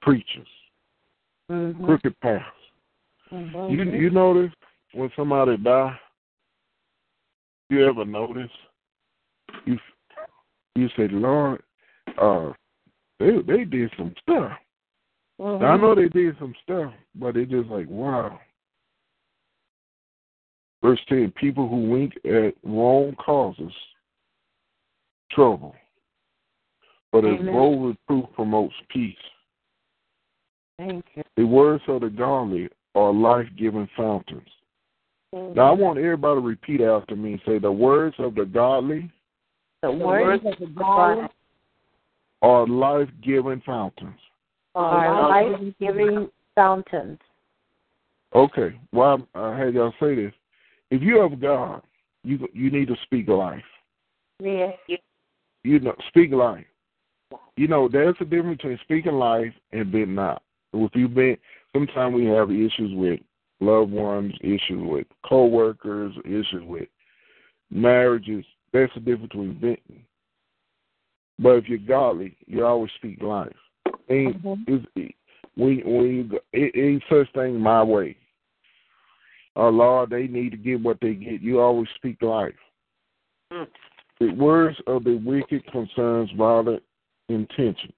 preachers, 0.00 0.48
Mhm. 1.48 1.84
crooked 1.84 2.18
paths. 2.20 2.44
Mhm. 3.30 3.70
You 3.70 3.84
you 3.84 4.10
notice 4.10 4.52
when 4.92 5.10
somebody 5.16 5.56
die, 5.56 5.98
you 7.70 7.86
ever 7.86 8.04
notice? 8.04 8.50
You 9.64 9.78
you 10.74 10.88
say, 10.90 11.08
Lord, 11.08 11.62
uh, 12.18 12.52
they 13.18 13.40
they 13.42 13.64
did 13.64 13.92
some 13.96 14.14
stuff. 14.22 14.58
Mm-hmm. 15.42 15.62
Now, 15.62 15.72
I 15.72 15.76
know 15.76 15.94
they 15.94 16.08
did 16.08 16.36
some 16.38 16.54
stuff, 16.62 16.92
but 17.16 17.36
it's 17.36 17.50
just 17.50 17.68
like 17.68 17.88
wow. 17.88 18.38
Verse 20.82 21.00
ten: 21.08 21.32
People 21.36 21.68
who 21.68 21.90
wink 21.90 22.14
at 22.24 22.54
wrong 22.62 23.16
causes 23.16 23.72
trouble, 25.32 25.74
but 27.10 27.24
a 27.24 27.28
Amen. 27.28 27.52
bold 27.52 27.86
reproof 27.86 28.26
promotes 28.34 28.74
peace. 28.88 29.16
Thank 30.78 31.04
you. 31.16 31.22
The 31.36 31.44
words 31.44 31.82
of 31.88 32.02
the 32.02 32.10
godly 32.10 32.68
are 32.94 33.12
life 33.12 33.46
giving 33.58 33.88
fountains. 33.96 34.48
Now, 35.32 35.70
I 35.70 35.72
want 35.72 35.98
everybody 35.98 36.40
to 36.40 36.46
repeat 36.46 36.82
after 36.82 37.16
me 37.16 37.32
and 37.32 37.40
say, 37.46 37.58
The 37.58 37.72
words 37.72 38.14
of 38.18 38.34
the 38.34 38.44
godly 38.44 39.10
The 39.82 39.88
The 39.88 39.96
words 39.96 40.44
words 40.44 40.60
of 40.60 40.68
the 40.68 40.74
God 40.74 41.30
are 42.42 42.66
life 42.66 43.08
giving 43.24 43.62
fountains. 43.64 44.18
Are 44.74 45.06
are 45.06 45.50
life-giving 45.50 46.28
fountains. 46.54 47.18
Okay, 48.34 48.78
well, 48.92 49.26
I 49.34 49.58
had 49.58 49.74
y'all 49.74 49.92
say 50.00 50.14
this. 50.14 50.32
If 50.90 51.02
you 51.02 51.20
have 51.20 51.40
God, 51.40 51.82
you 52.24 52.48
you 52.52 52.70
need 52.70 52.88
to 52.88 52.96
speak 53.04 53.28
life. 53.28 53.62
Yes. 54.40 54.78
You 55.64 55.80
know, 55.80 55.94
speak 56.08 56.32
life. 56.32 56.64
You 57.56 57.68
know, 57.68 57.88
there's 57.88 58.16
a 58.20 58.24
difference 58.24 58.58
between 58.58 58.78
speaking 58.82 59.12
life 59.12 59.52
and 59.72 59.92
being 59.92 60.14
not. 60.14 60.42
If 60.72 60.90
you 60.94 61.08
been, 61.08 61.36
sometimes 61.74 62.14
we 62.14 62.24
have 62.26 62.50
issues 62.50 62.94
with 62.94 63.20
loved 63.60 63.92
ones, 63.92 64.32
issues 64.40 64.82
with 64.82 65.06
coworkers, 65.26 66.14
issues 66.24 66.64
with 66.64 66.88
marriages. 67.70 68.44
That's 68.72 68.92
the 68.94 69.00
difference 69.00 69.28
between 69.28 69.54
venting. 69.54 70.04
But 71.38 71.56
if 71.56 71.68
you're 71.68 71.78
godly, 71.78 72.36
you 72.46 72.64
always 72.64 72.90
speak 72.96 73.22
life. 73.22 73.52
Ain't 74.08 74.42
Mhm. 74.42 74.86
it's, 74.96 75.14
when 75.54 75.80
when 75.80 76.06
you 76.06 76.24
go, 76.24 76.40
it 76.52 76.76
ain't 76.76 77.02
such 77.08 77.30
thing 77.32 77.58
my 77.58 77.82
way. 77.82 78.16
Oh 79.56 79.68
Lord, 79.68 80.10
they 80.10 80.26
need 80.26 80.50
to 80.50 80.56
get 80.56 80.80
what 80.80 81.00
they 81.00 81.14
get. 81.14 81.40
You 81.42 81.60
always 81.60 81.88
speak 81.96 82.22
life. 82.22 82.54
Mm. 83.52 83.68
The 84.18 84.30
words 84.30 84.80
of 84.86 85.04
the 85.04 85.16
wicked 85.16 85.66
concerns 85.66 86.30
violent 86.32 86.82
intentions. 87.28 87.92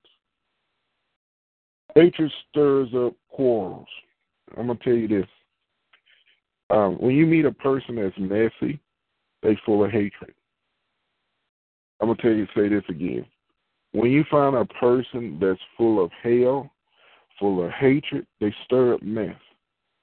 Hatred 1.94 2.32
stirs 2.50 2.88
up 2.94 3.14
quarrels. 3.28 3.88
I'm 4.56 4.66
gonna 4.66 4.78
tell 4.82 4.94
you 4.94 5.08
this. 5.08 5.28
Um, 6.70 6.96
when 6.96 7.14
you 7.14 7.26
meet 7.26 7.44
a 7.44 7.52
person 7.52 7.96
that's 7.96 8.18
messy, 8.18 8.80
they 9.42 9.56
full 9.64 9.84
of 9.84 9.90
hatred. 9.90 10.34
I'm 12.00 12.08
gonna 12.08 12.20
tell 12.20 12.32
you 12.32 12.46
say 12.54 12.68
this 12.68 12.84
again. 12.88 13.26
When 13.94 14.10
you 14.10 14.24
find 14.28 14.56
a 14.56 14.64
person 14.64 15.38
that's 15.40 15.60
full 15.76 16.04
of 16.04 16.10
hell, 16.20 16.68
full 17.38 17.64
of 17.64 17.70
hatred, 17.70 18.26
they 18.40 18.52
stir 18.64 18.94
up 18.94 19.02
mess. 19.02 19.36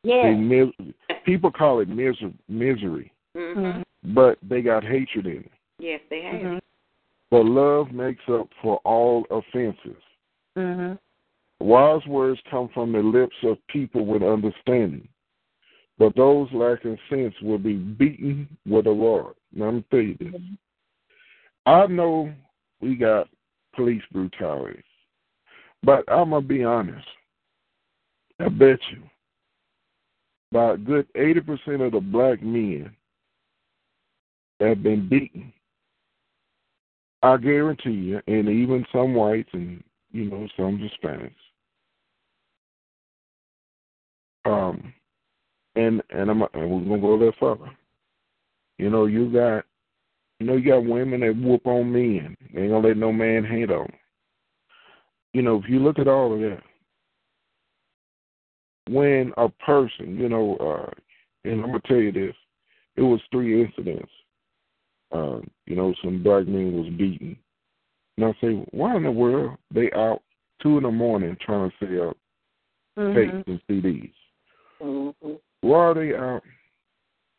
They 0.03 0.33
mis- 0.33 0.93
people 1.25 1.51
call 1.51 1.81
it 1.81 1.89
miser- 1.89 2.33
misery, 2.47 3.11
mm-hmm. 3.35 3.81
but 4.15 4.37
they 4.41 4.61
got 4.61 4.83
hatred 4.83 5.25
in 5.25 5.39
it. 5.39 5.51
Yes, 5.77 5.99
they 6.09 6.21
have. 6.21 6.41
Mhm. 6.41 6.61
But 7.29 7.45
love 7.45 7.91
makes 7.91 8.23
up 8.29 8.47
for 8.61 8.77
all 8.85 9.25
offenses. 9.29 10.01
Mm-hmm. 10.57 10.93
Wise 11.65 12.05
words 12.07 12.41
come 12.49 12.69
from 12.73 12.93
the 12.93 12.99
lips 12.99 13.35
of 13.43 13.57
people 13.67 14.05
with 14.05 14.23
understanding, 14.23 15.07
but 15.99 16.15
those 16.15 16.47
lacking 16.53 16.97
sense 17.09 17.35
will 17.41 17.59
be 17.59 17.75
beaten 17.75 18.47
with 18.65 18.87
a 18.87 18.91
rod. 18.91 19.35
Now, 19.53 19.65
I'm 19.65 19.83
tell 19.91 19.99
you 19.99 20.15
this. 20.17 20.33
I 21.65 21.87
know 21.87 22.33
we 22.79 22.95
got 22.95 23.27
police 23.75 24.03
brutality, 24.11 24.83
but 25.83 26.03
I'm 26.07 26.31
gonna 26.31 26.41
be 26.41 26.63
honest. 26.63 27.07
I 28.39 28.49
bet 28.49 28.79
you, 28.91 29.03
about 30.51 30.75
a 30.75 30.77
good 30.77 31.07
eighty 31.15 31.41
percent 31.41 31.81
of 31.81 31.91
the 31.93 31.99
black 31.99 32.41
men 32.41 32.91
have 34.59 34.83
been 34.83 35.07
beaten. 35.07 35.53
I 37.23 37.37
guarantee 37.37 37.91
you, 37.91 38.21
and 38.27 38.49
even 38.49 38.85
some 38.91 39.13
whites 39.13 39.49
and 39.53 39.83
you 40.11 40.25
know 40.25 40.47
some 40.57 40.77
Hispanics. 40.77 41.33
Um, 44.45 44.93
and 45.75 46.01
and 46.09 46.29
I'm 46.29 46.41
and 46.41 46.71
we're 46.71 46.97
gonna 46.97 47.01
go 47.01 47.13
a 47.13 47.19
little 47.19 47.33
further. 47.39 47.71
You 48.77 48.89
know, 48.89 49.05
you 49.05 49.31
got 49.31 49.65
you 50.41 50.47
know 50.47 50.55
you 50.55 50.71
got 50.71 50.83
women 50.83 51.19
that 51.19 51.37
whoop 51.37 51.67
on 51.67 51.91
men. 51.91 52.35
They 52.51 52.63
ain't 52.63 52.71
gonna 52.71 52.87
let 52.87 52.97
no 52.97 53.13
man 53.13 53.45
hate 53.45 53.69
on. 53.69 53.85
'em. 53.85 53.93
You 55.33 55.43
know, 55.43 55.61
if 55.63 55.69
you 55.69 55.77
look 55.77 55.99
at 55.99 56.07
all 56.07 56.33
of 56.33 56.39
that, 56.39 56.63
when 58.89 59.31
a 59.37 59.49
person, 59.49 60.17
you 60.17 60.27
know, 60.27 60.55
uh, 60.57 60.89
and 61.43 61.61
I'm 61.61 61.67
gonna 61.67 61.81
tell 61.81 61.97
you 61.97 62.11
this, 62.11 62.35
it 62.95 63.03
was 63.03 63.21
three 63.29 63.63
incidents. 63.63 64.11
Um, 65.11 65.47
you 65.67 65.75
know, 65.75 65.93
some 66.03 66.23
black 66.23 66.47
men 66.47 66.73
was 66.73 66.89
beaten. 66.93 67.37
And 68.17 68.25
I 68.25 68.33
say, 68.41 68.65
why 68.71 68.95
in 68.95 69.03
the 69.03 69.11
world 69.11 69.57
they 69.69 69.91
out 69.91 70.23
two 70.59 70.77
in 70.77 70.83
the 70.83 70.91
morning 70.91 71.37
trying 71.39 71.69
to 71.69 71.77
sell 71.85 72.13
tapes 73.13 73.31
Mm-hmm. 73.31 73.51
and 73.51 73.61
CDs? 73.67 74.13
Mhm. 74.81 75.39
Why 75.61 75.77
are 75.77 75.93
they 75.93 76.15
out 76.15 76.43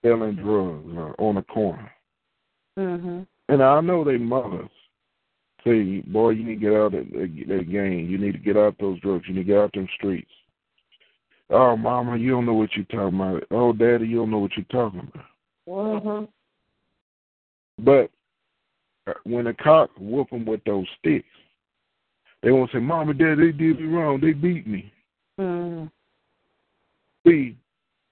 selling 0.03 0.37
drugs 0.37 0.97
uh, 0.97 1.21
on 1.21 1.35
the 1.35 1.43
corner? 1.43 1.91
Mm-hmm. 2.79 3.23
And 3.49 3.63
I 3.63 3.81
know 3.81 4.05
they 4.05 4.17
mothers 4.17 4.71
say, 5.65 6.01
boy, 6.01 6.31
you 6.31 6.45
need 6.45 6.55
to 6.57 6.61
get 6.61 6.73
out 6.73 6.87
of 6.87 6.93
that, 6.93 7.45
that 7.49 7.71
game. 7.71 8.09
You 8.09 8.19
need 8.19 8.33
to 8.33 8.39
get 8.39 8.57
out 8.57 8.77
those 8.81 9.01
drugs. 9.01 9.25
You 9.29 9.35
need 9.35 9.43
to 9.43 9.47
get 9.47 9.59
out 9.59 9.73
them 9.73 9.89
streets. 9.97 10.31
Oh, 11.51 11.77
mama, 11.77 12.17
you 12.17 12.31
don't 12.31 12.47
know 12.47 12.55
what 12.55 12.71
you're 12.75 12.85
talking 12.87 13.21
about. 13.21 13.45
Oh, 13.51 13.73
daddy, 13.73 14.07
you 14.07 14.17
don't 14.17 14.31
know 14.31 14.39
what 14.39 14.57
you're 14.57 14.65
talking 14.71 15.01
about. 15.01 15.27
Mhm. 15.69 16.29
But 17.79 18.11
uh, 19.07 19.15
when 19.25 19.45
the 19.45 19.55
cops 19.55 19.93
whoop 19.99 20.31
them 20.31 20.47
with 20.47 20.65
those 20.65 20.87
sticks, 20.99 21.27
they 22.43 22.51
won't 22.51 22.73
say, 22.73 22.79
mama, 22.79 23.15
daddy, 23.15 23.53
they 23.53 23.53
did 23.53 23.81
me 23.81 23.87
wrong. 23.87 24.21
They 24.21 24.33
beat 24.33 24.67
me. 24.67 24.93
Mm-hmm. 25.39 25.87
See, 27.27 27.57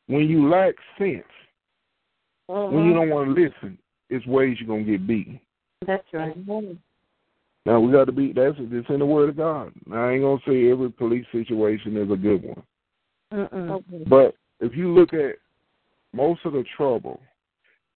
when 0.06 0.28
you 0.28 0.48
lack 0.48 0.74
sense, 0.98 1.24
when 2.46 2.84
you 2.84 2.92
Mhm. 2.92 2.94
don't 2.94 3.10
want 3.10 3.34
to 3.34 3.42
listen, 3.42 3.78
it's 4.10 4.26
ways 4.26 4.58
you're 4.58 4.66
going 4.66 4.84
to 4.84 4.92
get 4.92 5.06
beaten. 5.06 5.40
That's 5.86 6.04
right. 6.12 6.36
Now 7.66 7.80
we 7.80 7.92
got 7.92 8.04
to 8.04 8.12
be. 8.12 8.32
That's 8.32 8.56
it's 8.58 8.88
in 8.90 8.98
the 8.98 9.06
Word 9.06 9.30
of 9.30 9.36
God. 9.36 9.72
Now, 9.86 10.08
I 10.08 10.12
ain't 10.12 10.22
gonna 10.22 10.40
say 10.46 10.70
every 10.70 10.90
police 10.90 11.26
situation 11.32 11.96
is 11.96 12.10
a 12.10 12.16
good 12.16 12.42
one, 12.42 12.62
Mm-mm. 13.32 13.84
Mhm. 13.84 14.08
but 14.08 14.34
if 14.60 14.76
you 14.76 14.92
look 14.92 15.12
at 15.12 15.36
most 16.12 16.44
of 16.44 16.52
the 16.52 16.64
trouble, 16.76 17.20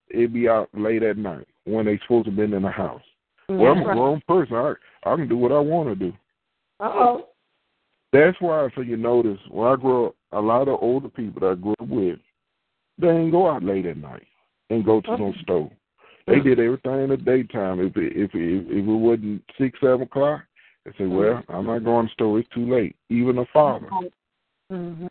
it 0.08 0.32
be 0.32 0.48
out 0.48 0.68
late 0.74 1.02
at 1.02 1.16
night 1.18 1.46
when 1.64 1.86
they 1.86 1.98
supposed 1.98 2.26
to 2.26 2.30
been 2.30 2.52
in 2.52 2.62
the 2.62 2.70
house. 2.70 3.02
Well, 3.48 3.72
I'm 3.72 3.80
a 3.82 3.94
grown 3.94 4.22
person. 4.26 4.54
I 4.56 4.74
I 5.04 5.16
can 5.16 5.28
do 5.28 5.36
what 5.36 5.52
I 5.52 5.58
want 5.58 5.88
to 5.88 5.94
do. 5.94 6.12
Uh-oh. 6.80 7.28
That's 8.12 8.40
why, 8.40 8.68
so 8.74 8.80
you 8.80 8.96
notice, 8.96 9.40
when 9.50 9.66
I 9.66 9.76
grew 9.76 10.06
up, 10.06 10.14
a 10.32 10.40
lot 10.40 10.68
of 10.68 10.78
older 10.80 11.08
people 11.08 11.40
that 11.40 11.50
I 11.50 11.54
grew 11.54 11.74
up 11.80 11.88
with, 11.88 12.18
they 12.98 13.08
ain't 13.08 13.32
go 13.32 13.50
out 13.50 13.64
late 13.64 13.86
at 13.86 13.96
night 13.96 14.26
and 14.70 14.84
go 14.84 15.00
to 15.00 15.16
no 15.16 15.32
store. 15.42 15.70
They 16.26 16.40
did 16.40 16.58
everything 16.58 17.02
in 17.02 17.10
the 17.10 17.16
daytime. 17.16 17.80
If 17.80 17.96
it, 17.96 18.12
if 18.16 18.34
it, 18.34 18.66
if 18.68 18.78
it 18.78 18.82
wasn't 18.86 19.42
six, 19.58 19.78
seven 19.80 20.02
o'clock, 20.02 20.42
they 20.84 20.92
say, 20.96 21.06
"Well, 21.06 21.42
I'm 21.48 21.66
not 21.66 21.84
going 21.84 22.06
to 22.06 22.10
the 22.10 22.12
store. 22.14 22.38
It's 22.38 22.48
too 22.48 22.72
late." 22.72 22.96
Even 23.10 23.38
a 23.38 23.44
father. 23.52 23.88
Mm-hmm. 24.72 25.06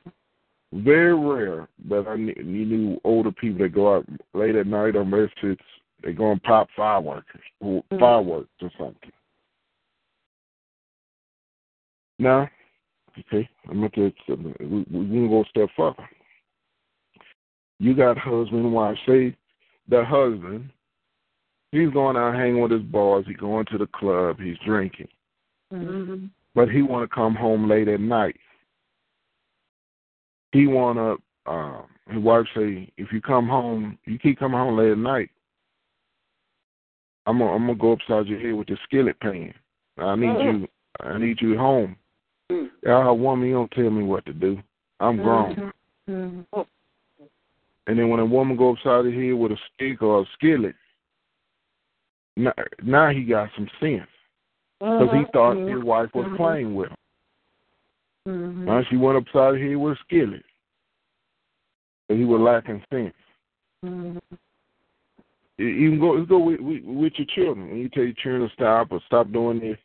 Very 0.73 1.13
rare 1.15 1.67
that 1.87 2.07
I 2.07 2.15
knew, 2.15 2.33
you 2.35 2.65
knew 2.65 3.01
older 3.03 3.31
people 3.31 3.59
that 3.59 3.75
go 3.75 3.95
out 3.95 4.05
late 4.33 4.55
at 4.55 4.65
night 4.65 4.95
unless 4.95 5.29
it's 5.43 5.61
they 6.03 6.13
go 6.13 6.31
and 6.31 6.41
pop 6.43 6.67
fireworks 6.75 7.27
or 7.59 7.83
Mhm. 7.91 7.99
fireworks 7.99 8.49
or 8.61 8.71
something. 8.77 9.11
Now, 12.19 12.49
okay, 13.19 13.47
I'm 13.69 13.81
gonna 13.81 13.91
you 13.95 14.13
something. 14.27 14.55
We, 14.59 14.99
we 14.99 15.07
can 15.07 15.29
go 15.29 15.43
a 15.43 15.45
step 15.45 15.69
further. 15.75 16.09
You 17.79 17.93
got 17.93 18.17
husband 18.17 18.65
and 18.65 18.73
wife. 18.73 18.97
Say 19.05 19.35
the 19.87 20.03
husband, 20.03 20.71
he's 21.73 21.89
going 21.89 22.15
out 22.15 22.35
hanging 22.35 22.61
with 22.61 22.71
his 22.71 22.81
boys. 22.83 23.25
He's 23.27 23.37
going 23.37 23.65
to 23.71 23.77
the 23.77 23.87
club. 23.87 24.39
He's 24.39 24.57
drinking, 24.65 25.09
Mm-hmm. 25.73 26.11
Mhm. 26.13 26.29
but 26.53 26.69
he 26.69 26.81
want 26.83 27.09
to 27.09 27.13
come 27.13 27.33
home 27.35 27.67
late 27.67 27.87
at 27.87 27.99
night. 27.99 28.39
He 30.51 30.67
want 30.67 30.97
to. 30.97 31.51
Um, 31.51 31.83
his 32.09 32.21
wife 32.21 32.45
say, 32.55 32.89
if 32.97 33.11
you 33.11 33.19
come 33.21 33.47
home, 33.47 33.97
you 34.05 34.17
keep 34.19 34.39
coming 34.39 34.57
home 34.57 34.77
late 34.77 34.91
at 34.91 34.97
night. 34.97 35.29
I'm 37.25 37.39
gonna, 37.39 37.51
I'm 37.51 37.65
gonna 37.65 37.75
go 37.77 37.93
upside 37.93 38.27
your 38.27 38.39
head 38.39 38.53
with 38.53 38.67
the 38.67 38.77
skillet 38.83 39.19
pan. 39.19 39.53
I 39.97 40.15
need 40.15 40.41
you. 40.43 40.67
I 41.01 41.17
need 41.17 41.41
you 41.41 41.57
home. 41.57 41.95
Mm. 42.51 42.69
A 42.85 43.13
woman, 43.13 43.47
you 43.47 43.53
don't 43.55 43.71
tell 43.71 43.89
me 43.89 44.03
what 44.03 44.25
to 44.25 44.33
do. 44.33 44.61
I'm 44.99 45.17
grown. 45.17 45.71
Mm-hmm. 46.09 46.61
And 47.87 47.99
then 47.99 48.09
when 48.09 48.19
a 48.19 48.25
woman 48.25 48.55
go 48.55 48.73
upside 48.73 49.05
the 49.05 49.11
head 49.11 49.33
with 49.33 49.51
a 49.51 49.57
stick 49.73 50.01
or 50.01 50.21
a 50.21 50.25
skillet, 50.33 50.75
now, 52.35 52.53
now 52.83 53.09
he 53.09 53.23
got 53.23 53.49
some 53.55 53.69
sense 53.79 54.07
because 54.79 55.11
he 55.11 55.19
Mhm. 55.19 55.31
thought 55.31 55.55
Mhm. 55.55 55.75
his 55.75 55.83
wife 55.83 56.13
was 56.13 56.25
Mhm. 56.27 56.37
playing 56.37 56.75
with 56.75 56.89
him. 56.89 56.97
Mm-hmm. 58.27 58.65
Now 58.65 58.83
she 58.83 58.97
went 58.97 59.17
upside 59.17 59.61
head 59.61 59.75
with 59.75 59.97
a 59.97 60.01
skillet, 60.01 60.45
but 62.07 62.17
he 62.17 62.25
was 62.25 62.39
lacking 62.39 62.83
sense. 62.89 63.15
Mm-hmm. 63.85 64.17
You 65.57 65.67
you 65.67 65.99
go, 65.99 66.25
go 66.25 66.39
with, 66.39 66.59
with, 66.59 66.83
with 66.83 67.19
your 67.19 67.27
children. 67.27 67.69
When 67.69 67.79
you 67.79 67.89
tell 67.89 68.03
your 68.03 68.13
children 68.13 68.47
to 68.47 68.55
stop 68.55 68.91
or 68.91 69.01
stop 69.01 69.31
doing 69.31 69.59
this, 69.59 69.77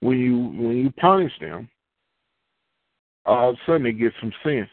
when 0.00 0.18
you 0.18 0.36
when 0.36 0.76
you 0.78 0.90
punish 0.92 1.38
them, 1.38 1.68
all 3.24 3.50
of 3.50 3.56
a 3.56 3.58
sudden 3.66 3.84
they 3.84 3.92
get 3.92 4.12
some 4.20 4.32
sense. 4.42 4.70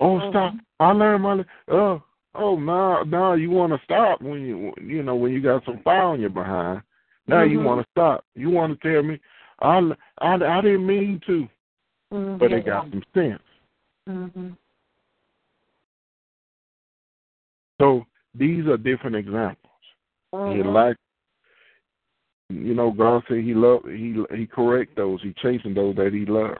Oh, 0.00 0.30
stop! 0.30 0.54
I 0.78 0.92
learned 0.92 1.22
my. 1.22 1.44
Oh, 1.68 2.02
oh, 2.34 2.58
now, 2.58 3.02
now 3.04 3.32
you 3.34 3.50
want 3.50 3.72
to 3.72 3.80
stop 3.84 4.20
when 4.20 4.42
you, 4.42 4.72
you 4.80 5.02
know, 5.02 5.16
when 5.16 5.32
you 5.32 5.40
got 5.40 5.64
some 5.64 5.80
fire 5.82 6.02
on 6.02 6.20
your 6.20 6.30
behind. 6.30 6.82
Now 7.26 7.42
you 7.42 7.58
Mhm. 7.58 7.64
want 7.64 7.84
to 7.84 7.90
stop. 7.90 8.24
You 8.34 8.50
want 8.50 8.80
to 8.80 8.92
tell 8.92 9.02
me, 9.02 9.20
I, 9.60 9.78
I, 10.18 10.34
I 10.34 10.60
didn't 10.60 10.86
mean 10.86 11.20
to, 11.26 11.48
Mhm. 12.12 12.38
but 12.38 12.50
they 12.50 12.60
got 12.60 12.90
some 12.90 13.04
sense. 13.12 13.42
Mhm. 14.08 14.56
So 17.80 18.06
these 18.34 18.66
are 18.66 18.76
different 18.76 19.16
examples. 19.16 19.72
He 20.32 20.38
Mhm. 20.38 20.72
like, 20.72 20.96
you 22.48 22.74
know, 22.74 22.90
God 22.90 23.24
said 23.28 23.44
He 23.44 23.54
love, 23.54 23.84
He 23.84 24.24
He 24.34 24.46
correct 24.46 24.96
those, 24.96 25.20
He 25.22 25.34
chasing 25.34 25.74
those 25.74 25.96
that 25.96 26.12
He 26.12 26.24
love. 26.24 26.58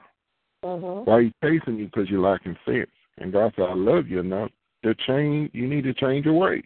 Mhm. 0.63 1.07
Why 1.07 1.23
He 1.25 1.33
chasing 1.43 1.79
you? 1.79 1.87
Because 1.87 2.11
you're 2.11 2.21
lacking 2.21 2.59
sense. 2.67 2.91
And 3.19 3.33
God 3.33 3.55
said, 3.57 3.69
I 3.69 3.75
love 3.75 4.09
you 4.09 4.21
enough 4.21 4.51
to 4.85 4.95
change. 5.07 5.51
You 5.53 5.67
need 5.67 5.85
to 5.85 5.95
change 5.95 6.25
your 6.27 6.35
ways. 6.35 6.65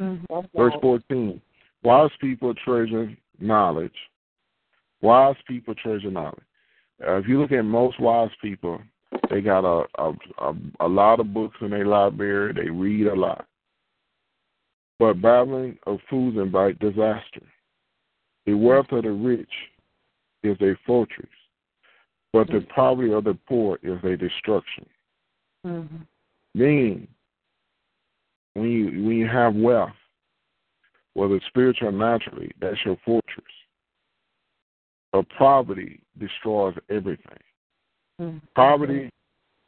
Mhm. 0.00 0.48
Verse 0.54 0.74
14. 0.80 1.40
Wise 1.82 2.10
people 2.20 2.54
treasure 2.54 3.16
knowledge. 3.40 3.96
Wise 5.00 5.36
people 5.46 5.74
treasure 5.74 6.10
knowledge. 6.10 6.42
Uh, 7.06 7.16
if 7.16 7.28
you 7.28 7.40
look 7.40 7.52
at 7.52 7.62
most 7.62 7.98
wise 8.00 8.30
people, 8.42 8.80
they 9.30 9.40
got 9.40 9.64
a, 9.64 9.86
a 9.98 10.12
a 10.38 10.54
a 10.80 10.88
lot 10.88 11.20
of 11.20 11.32
books 11.32 11.56
in 11.60 11.70
their 11.70 11.86
library. 11.86 12.52
They 12.52 12.70
read 12.70 13.06
a 13.06 13.14
lot. 13.14 13.46
But 14.98 15.22
babbling 15.22 15.78
of 15.86 16.00
fools 16.10 16.36
invite 16.36 16.78
disaster. 16.80 17.42
The 18.46 18.54
wealth 18.54 18.90
of 18.90 19.04
the 19.04 19.12
rich 19.12 19.52
is 20.42 20.56
a 20.60 20.74
fortress, 20.86 21.28
but 22.32 22.48
the 22.48 22.66
poverty 22.74 23.12
of 23.12 23.24
the 23.24 23.38
poor 23.46 23.78
is 23.82 24.02
a 24.02 24.16
destruction. 24.16 24.86
Mhm. 25.64 26.06
Meaning, 26.54 27.08
when 28.54 28.70
you 28.70 28.84
when 29.04 29.16
you 29.16 29.26
have 29.26 29.54
wealth, 29.54 29.90
whether 31.14 31.40
spiritual 31.48 31.88
or 31.88 31.92
naturally, 31.92 32.50
that's 32.60 32.78
your 32.84 32.96
fortress. 33.04 33.44
But 35.12 35.26
poverty 35.38 36.00
destroys 36.18 36.74
everything. 36.90 37.38
Mhm. 38.20 38.40
Poverty, 38.54 39.10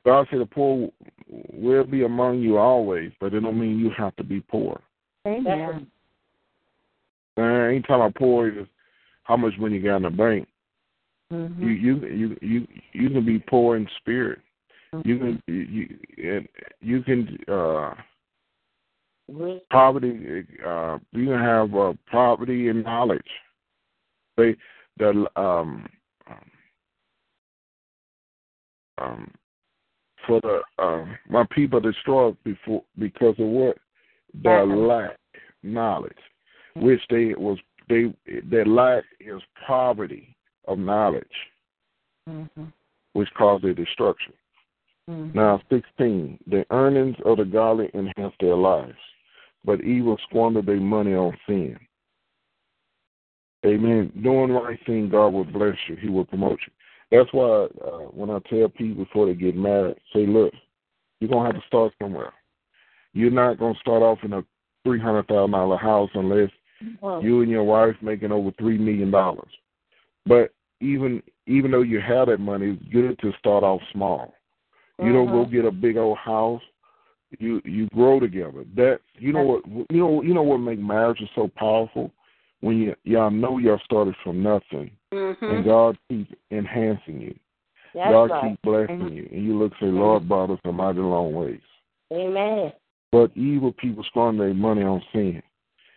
God 0.04 0.26
said 0.30 0.40
the 0.40 0.46
poor 0.46 0.90
will 1.28 1.84
be 1.84 2.04
among 2.04 2.40
you 2.40 2.58
always, 2.58 3.12
but 3.20 3.34
it 3.34 3.40
don't 3.40 3.58
mean 3.58 3.78
you 3.78 3.90
have 3.90 4.14
to 4.16 4.24
be 4.24 4.40
poor. 4.40 4.80
Amen. 5.26 5.90
And 7.36 7.46
I 7.46 7.68
ain't 7.70 7.86
talking 7.86 8.02
about 8.02 8.14
poor 8.16 8.48
is 8.48 8.66
how 9.24 9.36
much 9.36 9.56
money 9.58 9.76
you 9.76 9.82
got 9.82 9.96
in 9.96 10.02
the 10.02 10.10
bank. 10.10 10.48
Mhm. 11.32 11.60
You 11.60 11.68
you 11.68 12.06
you 12.06 12.38
you 12.42 12.68
you 12.92 13.10
can 13.10 13.24
be 13.24 13.38
poor 13.38 13.76
in 13.76 13.88
spirit. 13.98 14.40
You 15.04 15.18
can 15.18 15.42
you 15.46 15.54
you, 15.54 15.98
and 16.18 16.48
you 16.80 17.02
can 17.02 17.38
uh 17.48 17.94
Wisdom. 17.94 18.09
Poverty 19.70 20.44
uh 20.66 20.98
you 21.12 21.26
can 21.26 21.38
have 21.38 21.74
uh, 21.74 21.92
poverty 22.10 22.68
in 22.68 22.82
knowledge. 22.82 23.22
They 24.36 24.56
the 24.98 25.26
um 25.36 25.88
um 28.98 29.32
for 30.26 30.40
the 30.40 30.60
um 30.82 31.16
my 31.28 31.44
people 31.50 31.80
destroyed 31.80 32.36
before 32.44 32.82
because 32.98 33.38
of 33.38 33.46
what? 33.46 33.78
Their 34.34 34.62
Uh-huh. 34.62 34.76
lack 34.76 35.18
knowledge. 35.62 36.12
Which 36.74 37.00
they 37.10 37.34
was 37.34 37.58
they 37.88 38.14
their 38.44 38.64
lack 38.64 39.04
is 39.18 39.42
poverty 39.66 40.36
of 40.68 40.78
knowledge, 40.78 41.50
Mhm. 42.28 42.72
which 43.14 43.32
caused 43.34 43.64
their 43.64 43.74
destruction. 43.74 44.32
Mhm. 45.08 45.34
Now, 45.34 45.60
16. 45.68 46.38
The 46.46 46.64
earnings 46.70 47.16
of 47.24 47.38
the 47.38 47.44
godly 47.44 47.90
enhance 47.94 48.34
their 48.38 48.54
lives, 48.54 48.98
but 49.64 49.82
evil 49.82 50.16
squander 50.28 50.62
their 50.62 50.80
money 50.80 51.14
on 51.14 51.36
sin. 51.46 51.78
Amen. 53.64 54.10
Doing 54.22 54.48
the 54.48 54.54
right 54.54 54.78
thing, 54.86 55.10
God 55.10 55.28
will 55.28 55.44
bless 55.44 55.76
you. 55.88 55.96
He 55.96 56.08
will 56.08 56.24
promote 56.24 56.58
you. 56.66 56.72
That's 57.10 57.32
why 57.32 57.66
uh, 57.84 58.08
when 58.12 58.30
I 58.30 58.38
tell 58.48 58.68
people 58.68 59.04
before 59.04 59.26
they 59.26 59.34
get 59.34 59.56
married, 59.56 59.96
say, 60.14 60.26
look, 60.26 60.52
you're 61.18 61.28
going 61.28 61.46
to 61.46 61.52
have 61.52 61.60
to 61.60 61.66
start 61.66 61.92
somewhere. 62.00 62.32
You're 63.12 63.30
not 63.30 63.58
going 63.58 63.74
to 63.74 63.80
start 63.80 64.02
off 64.02 64.18
in 64.22 64.32
a 64.32 64.44
$300,000 64.86 65.80
house 65.80 66.10
unless 66.14 66.50
you 67.22 67.42
and 67.42 67.50
your 67.50 67.64
wife 67.64 67.96
making 68.00 68.32
over 68.32 68.50
$3 68.52 68.78
million. 68.78 69.12
But 70.26 70.52
even 70.80 71.22
even 71.46 71.70
though 71.70 71.82
you 71.82 72.00
have 72.00 72.28
that 72.28 72.38
money, 72.38 72.78
it's 72.80 72.92
good 72.92 73.18
to 73.18 73.36
start 73.38 73.64
off 73.64 73.80
small. 73.92 74.32
You 75.02 75.12
don't 75.12 75.26
go 75.30 75.44
Mhm. 75.44 75.50
get 75.50 75.64
a 75.64 75.70
big 75.70 75.96
old 75.96 76.18
house. 76.18 76.62
You 77.38 77.62
you 77.64 77.86
grow 77.88 78.18
together. 78.18 78.64
That 78.76 79.00
you 79.18 79.32
know 79.32 79.42
what 79.42 79.66
you 79.90 79.98
know 79.98 80.22
you 80.22 80.34
know 80.34 80.42
what 80.42 80.58
make 80.58 80.80
marriage 80.80 81.22
so 81.34 81.48
powerful 81.56 82.10
when 82.60 82.78
you 82.78 82.94
y'all 83.04 83.30
know 83.30 83.58
y'all 83.58 83.80
started 83.84 84.14
from 84.24 84.42
nothing 84.42 84.90
and 85.12 85.36
Mhm. 85.36 85.64
God 85.64 85.98
keeps 86.08 86.32
enhancing 86.50 87.20
you. 87.20 87.34
That's 87.94 88.10
God 88.10 88.30
right. 88.30 88.50
keeps 88.50 88.62
blessing 88.62 89.12
you, 89.12 89.28
and 89.32 89.44
you 89.44 89.58
look 89.58 89.72
say, 89.80 89.86
Lord, 89.86 90.28
brought 90.28 90.50
us 90.50 90.60
a 90.64 90.72
mighty 90.72 91.00
long 91.00 91.32
ways. 91.34 91.60
Amen. 92.12 92.72
But 93.12 93.36
evil 93.36 93.72
people 93.72 94.04
squander 94.04 94.46
their 94.46 94.54
money 94.54 94.82
on 94.82 95.02
sin. 95.12 95.42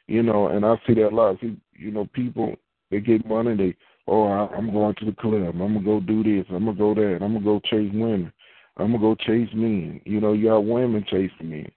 You 0.07 0.23
know, 0.23 0.47
and 0.47 0.65
I 0.65 0.75
see 0.85 0.95
that 0.95 1.09
a 1.09 1.15
lot. 1.15 1.39
See, 1.39 1.55
you 1.73 1.91
know, 1.91 2.07
people 2.13 2.55
they 2.91 2.99
get 2.99 3.25
money, 3.27 3.55
they 3.55 3.75
oh 4.07 4.25
I, 4.25 4.47
I'm 4.55 4.71
going 4.71 4.95
to 4.95 5.05
the 5.05 5.13
club, 5.13 5.55
I'm 5.55 5.57
gonna 5.57 5.81
go 5.81 5.99
do 5.99 6.23
this, 6.23 6.45
I'm 6.49 6.65
gonna 6.65 6.77
go 6.77 6.93
that, 6.93 7.19
I'm 7.21 7.33
gonna 7.33 7.41
go 7.41 7.59
chase 7.59 7.91
women, 7.93 8.31
I'm 8.77 8.91
gonna 8.91 8.99
go 8.99 9.15
chase 9.15 9.49
men. 9.53 10.01
You 10.05 10.19
know, 10.19 10.33
you 10.33 10.49
got 10.49 10.65
women 10.65 11.05
chasing 11.05 11.49
men. 11.49 11.71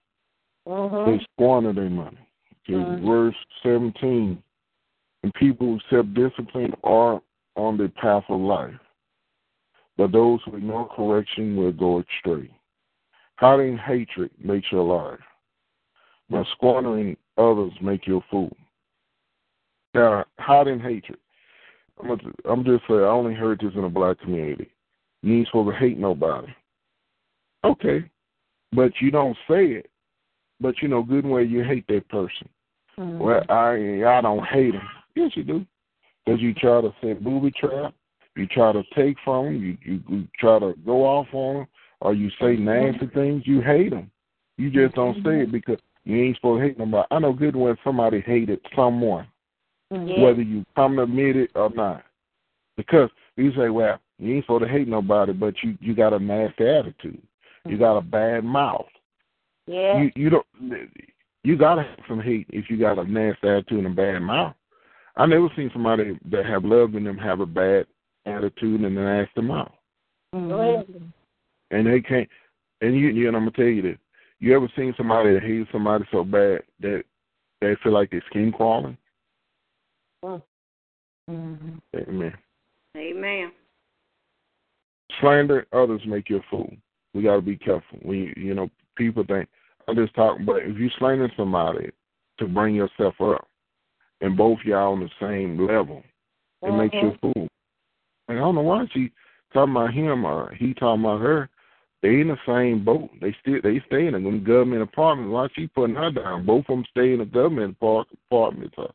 They 0.66 0.72
Mhm. 0.72 1.22
squander 1.32 1.72
their 1.72 1.90
money. 1.90 2.18
Mhm. 2.68 3.00
verse 3.06 3.36
seventeen, 3.62 4.42
and 5.22 5.32
people 5.34 5.66
who 5.66 5.80
self 5.88 6.06
discipline 6.14 6.74
are 6.82 7.22
on 7.54 7.76
the 7.76 7.88
path 7.90 8.24
of 8.28 8.40
life, 8.40 8.78
but 9.96 10.10
those 10.10 10.42
who 10.42 10.56
ignore 10.56 10.88
correction 10.88 11.56
will 11.56 11.72
go 11.72 12.00
astray. 12.00 12.50
Hiding 13.36 13.78
hatred 13.78 14.30
makes 14.38 14.72
you 14.72 14.80
alive, 14.80 15.20
but 16.28 16.46
squandering 16.48 17.16
others 17.36 17.72
make 17.80 18.06
you 18.06 18.16
a 18.16 18.20
fool. 18.22 18.56
Now, 19.94 20.24
hiding 20.38 20.80
hatred. 20.80 21.20
I'm, 22.44 22.64
just 22.64 22.86
saying, 22.86 23.00
I 23.00 23.04
only 23.04 23.34
heard 23.34 23.60
this 23.60 23.74
in 23.74 23.84
a 23.84 23.88
black 23.88 24.18
community. 24.18 24.70
You 25.22 25.36
ain't 25.36 25.46
supposed 25.46 25.70
to 25.70 25.78
hate 25.78 25.98
nobody. 25.98 26.48
Okay, 27.64 28.04
but 28.72 28.92
you 29.00 29.10
don't 29.10 29.36
say 29.48 29.66
it. 29.66 29.90
But 30.60 30.80
you 30.80 30.88
know 30.88 31.02
good 31.02 31.24
and 31.24 31.32
well 31.32 31.44
you 31.44 31.62
hate 31.62 31.86
that 31.88 32.08
person. 32.08 32.48
Mhm. 32.98 33.18
Well, 33.18 33.44
I 33.48 34.16
I 34.18 34.20
don't 34.20 34.44
hate 34.46 34.74
him. 34.74 34.88
Yes, 35.14 35.36
you 35.36 35.44
do. 35.44 35.66
Because 36.24 36.40
you 36.40 36.54
try 36.54 36.80
to 36.80 36.92
set 37.00 37.22
booby 37.22 37.50
trap, 37.52 37.94
you 38.36 38.46
try 38.46 38.72
to 38.72 38.82
take 38.94 39.16
from 39.24 39.46
him, 39.46 39.62
you, 39.62 39.78
you 39.82 40.00
you 40.08 40.28
try 40.38 40.58
to 40.58 40.74
go 40.84 41.04
off 41.04 41.28
on 41.32 41.56
him, 41.56 41.66
or 42.00 42.14
you 42.14 42.30
say 42.40 42.56
nasty 42.56 43.06
things. 43.08 43.46
You 43.46 43.60
hate 43.60 43.92
him. 43.92 44.10
You 44.58 44.70
just 44.70 44.94
don't 44.94 45.22
say 45.22 45.42
it 45.42 45.52
because 45.52 45.78
you 46.04 46.22
ain't 46.22 46.36
supposed 46.36 46.60
to 46.62 46.66
hate 46.66 46.78
nobody. 46.78 47.06
I 47.10 47.18
know 47.18 47.32
good 47.32 47.54
and 47.54 47.62
well 47.62 47.76
somebody 47.84 48.20
hated 48.20 48.60
someone, 48.74 49.26
Mhm. 49.92 50.20
whether 50.20 50.42
you 50.42 50.64
come 50.74 50.96
to 50.96 51.02
admit 51.02 51.36
it 51.36 51.50
or 51.54 51.70
not. 51.70 52.04
Because 52.76 53.10
you 53.36 53.52
say, 53.52 53.68
well, 53.68 54.00
you 54.18 54.34
ain't 54.34 54.44
supposed 54.44 54.64
to 54.64 54.68
hate 54.70 54.88
nobody, 54.88 55.32
but 55.32 55.62
you 55.62 55.76
you 55.80 55.94
got 55.94 56.12
a 56.12 56.18
nasty 56.18 56.66
attitude. 56.66 57.22
You 57.70 57.78
got 57.78 57.96
a 57.96 58.02
bad 58.02 58.44
mouth. 58.44 58.86
Yeah. 59.66 60.02
You 60.02 60.10
you 60.14 60.30
don't 60.30 60.46
you 61.44 61.56
gotta 61.56 61.82
have 61.82 61.98
some 62.08 62.20
hate 62.20 62.46
if 62.50 62.70
you 62.70 62.78
got 62.78 62.98
a 62.98 63.04
nasty 63.04 63.48
attitude 63.48 63.84
and 63.84 63.86
a 63.86 63.90
bad 63.90 64.20
mouth. 64.20 64.54
I 65.16 65.26
never 65.26 65.48
seen 65.56 65.70
somebody 65.72 66.18
that 66.30 66.46
have 66.46 66.64
love 66.64 66.94
in 66.94 67.04
them 67.04 67.18
have 67.18 67.40
a 67.40 67.46
bad 67.46 67.86
attitude 68.26 68.80
and 68.82 68.98
a 68.98 69.00
nasty 69.00 69.40
mouth. 69.40 69.72
Go 70.32 70.84
Mhm. 70.88 71.12
And 71.70 71.86
they 71.86 72.00
can't 72.00 72.28
and 72.80 72.94
you, 72.94 73.08
you 73.08 73.28
and 73.28 73.36
I'm 73.36 73.42
gonna 73.42 73.52
tell 73.52 73.64
you 73.64 73.82
this. 73.82 73.98
You 74.38 74.54
ever 74.54 74.68
seen 74.76 74.94
somebody 74.96 75.32
that 75.34 75.42
hates 75.42 75.70
somebody 75.72 76.04
so 76.10 76.22
bad 76.24 76.62
that 76.80 77.04
they 77.60 77.74
feel 77.76 77.92
like 77.92 78.10
their 78.10 78.22
skin 78.26 78.52
crawling? 78.52 78.98
Mhm. 80.22 81.80
Amen. 81.96 82.38
Amen. 82.96 83.52
Slander 85.20 85.66
others 85.72 86.04
make 86.06 86.28
you 86.28 86.38
a 86.38 86.42
fool. 86.42 86.76
We 87.16 87.22
gotta 87.22 87.40
be 87.40 87.56
careful. 87.56 87.98
We 88.04 88.32
you 88.36 88.54
know, 88.54 88.68
people 88.96 89.24
think 89.26 89.48
I'm 89.88 89.96
just 89.96 90.14
talking 90.14 90.44
but 90.44 90.62
if 90.62 90.76
you 90.76 90.90
slander 90.98 91.30
somebody 91.36 91.90
to 92.38 92.46
bring 92.46 92.74
yourself 92.74 93.14
up 93.20 93.48
and 94.20 94.36
both 94.36 94.58
y'all 94.64 94.92
on 94.92 95.00
the 95.00 95.10
same 95.20 95.66
level, 95.66 96.02
it 96.62 96.72
makes 96.72 96.94
you 96.94 97.08
a 97.08 97.18
fool. 97.18 97.48
And 98.28 98.38
I 98.38 98.40
don't 98.40 98.54
know 98.54 98.62
why 98.62 98.86
she 98.92 99.10
talking 99.52 99.72
about 99.72 99.94
him 99.94 100.24
or 100.24 100.54
he 100.54 100.74
talking 100.74 101.04
about 101.04 101.20
her. 101.20 101.48
They 102.02 102.20
in 102.20 102.28
the 102.28 102.36
same 102.46 102.84
boat. 102.84 103.10
They 103.20 103.34
still 103.40 103.60
they 103.62 103.82
stay 103.86 104.06
in 104.06 104.14
a 104.14 104.38
government 104.38 104.82
apartment. 104.82 105.30
Why 105.30 105.48
she 105.54 105.66
putting 105.68 105.96
her 105.96 106.10
down? 106.10 106.44
Both 106.44 106.66
of 106.68 106.76
them 106.76 106.84
stay 106.90 107.14
in 107.14 107.20
a 107.20 107.26
government 107.26 107.76
apart- 107.80 108.08
apartment. 108.30 108.74
Uh, 108.76 108.88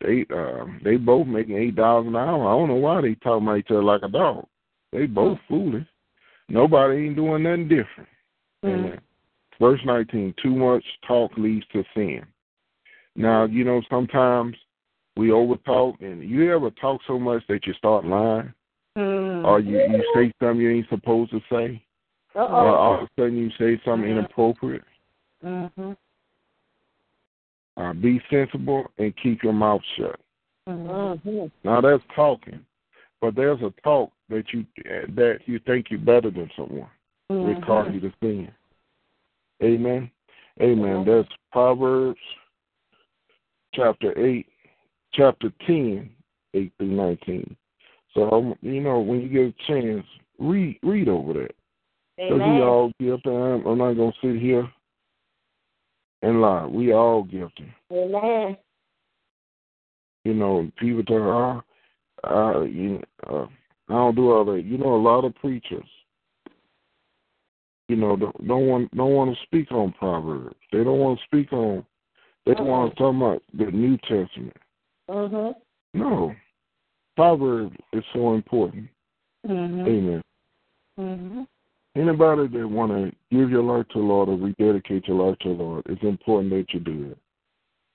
they 0.00 0.24
um 0.32 0.80
they 0.84 0.96
both 0.96 1.26
making 1.26 1.56
eight 1.56 1.74
dollars 1.74 2.06
an 2.06 2.16
hour. 2.16 2.46
I 2.46 2.56
don't 2.56 2.68
know 2.68 2.76
why 2.76 3.00
they 3.00 3.14
talking 3.16 3.46
about 3.46 3.58
each 3.58 3.70
other 3.70 3.82
like 3.82 4.02
a 4.02 4.08
dog. 4.08 4.46
They 4.92 5.06
both 5.06 5.38
foolish. 5.48 5.86
Nobody 6.48 7.06
ain't 7.06 7.16
doing 7.16 7.42
nothing 7.42 7.68
different. 7.68 8.08
Mhm. 8.64 8.98
Verse 9.60 9.84
19, 9.84 10.34
too 10.34 10.54
much 10.54 10.84
talk 11.06 11.36
leads 11.36 11.66
to 11.68 11.84
sin. 11.94 12.24
Now, 13.16 13.44
you 13.44 13.64
know, 13.64 13.82
sometimes 13.90 14.56
we 15.16 15.28
overtalk, 15.28 16.00
and 16.00 16.22
you 16.22 16.54
ever 16.54 16.70
talk 16.70 17.02
so 17.06 17.18
much 17.18 17.44
that 17.48 17.66
you 17.66 17.72
start 17.74 18.04
lying? 18.04 18.52
Mm. 18.96 19.44
Or 19.44 19.60
you, 19.60 19.78
you 19.78 20.12
say 20.14 20.32
something 20.40 20.60
you 20.60 20.70
ain't 20.70 20.88
supposed 20.88 21.32
to 21.32 21.40
say? 21.50 21.82
Or 22.34 22.42
Uh-oh. 22.42 22.74
all 22.74 22.94
of 22.94 23.02
a 23.02 23.08
sudden 23.18 23.36
you 23.36 23.50
say 23.58 23.80
something 23.84 24.08
inappropriate? 24.08 24.84
Mm-hmm. 25.44 25.92
Uh, 27.76 27.92
be 27.94 28.20
sensible 28.30 28.90
and 28.98 29.16
keep 29.16 29.42
your 29.42 29.52
mouth 29.52 29.82
shut. 29.96 30.20
Mm-hmm. 30.68 31.28
Mm-hmm. 31.28 31.46
Now 31.68 31.80
that's 31.80 32.02
talking, 32.14 32.64
but 33.20 33.34
there's 33.34 33.60
a 33.62 33.72
talk 33.82 34.12
that 34.28 34.44
you 34.52 34.64
that 35.14 35.38
you 35.46 35.58
think 35.66 35.86
you're 35.90 36.00
better 36.00 36.30
than 36.30 36.50
someone. 36.56 36.88
It 37.30 37.64
causes 37.64 37.94
you 37.94 38.00
to 38.00 38.12
sin. 38.20 38.50
Amen. 39.62 40.10
Amen. 40.60 41.04
That's 41.06 41.28
Proverbs 41.52 42.18
chapter 43.74 44.18
eight, 44.18 44.46
chapter 45.12 45.52
ten, 45.66 46.10
eight 46.54 46.72
through 46.78 46.88
nineteen. 46.88 47.56
So 48.14 48.56
you 48.62 48.80
know 48.80 49.00
when 49.00 49.20
you 49.20 49.28
get 49.28 49.54
a 49.54 49.66
chance, 49.66 50.06
read 50.38 50.78
read 50.82 51.08
over 51.08 51.34
that. 51.34 51.54
Because 52.16 52.38
we 52.38 52.62
all 52.62 52.90
guilty. 52.98 53.28
I'm, 53.28 53.64
I'm 53.64 53.78
not 53.78 53.92
gonna 53.92 54.12
sit 54.20 54.40
here 54.40 54.68
and 56.22 56.40
lie. 56.40 56.66
We 56.66 56.92
all 56.92 57.22
guilty. 57.22 57.72
Amen. 57.92 58.56
You 60.24 60.34
know, 60.34 60.68
people 60.78 61.04
talk, 61.04 61.64
oh, 62.24 62.60
uh, 62.60 62.62
you, 62.62 63.00
uh, 63.28 63.46
I 63.88 63.94
don't 63.94 64.14
do 64.14 64.30
all 64.30 64.44
that. 64.44 64.64
You 64.64 64.78
know, 64.78 64.94
a 64.94 64.96
lot 64.96 65.24
of 65.24 65.34
preachers, 65.36 65.88
you 67.88 67.96
know, 67.96 68.16
don't, 68.16 68.46
don't 68.46 68.66
want 68.66 68.96
don't 68.96 69.12
want 69.12 69.34
to 69.34 69.42
speak 69.44 69.72
on 69.72 69.92
Proverbs. 69.92 70.56
They 70.72 70.84
don't 70.84 70.98
want 70.98 71.18
to 71.18 71.24
speak 71.24 71.52
on. 71.52 71.84
They 72.44 72.52
Uh-uh. 72.52 72.64
want 72.64 72.92
to 72.92 72.98
talk 72.98 73.14
about 73.14 73.42
the 73.54 73.70
New 73.70 73.96
Testament. 73.98 74.56
Mm-hmm. 75.08 75.98
No, 75.98 76.34
Proverbs 77.16 77.76
is 77.92 78.04
so 78.12 78.34
important. 78.34 78.88
Mm-hmm. 79.46 79.80
Amen. 79.80 80.22
Mm-hmm. 80.98 81.42
Anybody 81.96 82.46
that 82.46 82.68
want 82.68 82.92
to 82.92 83.12
give 83.36 83.50
your 83.50 83.62
life 83.62 83.86
to 83.88 83.98
the 83.98 84.04
Lord 84.04 84.28
or 84.28 84.36
rededicate 84.36 85.08
your 85.08 85.28
life 85.28 85.38
to 85.40 85.48
the 85.48 85.62
Lord, 85.62 85.86
it's 85.88 86.02
important 86.02 86.50
that 86.50 86.72
you 86.72 86.80
do 86.80 87.10
it. 87.12 87.18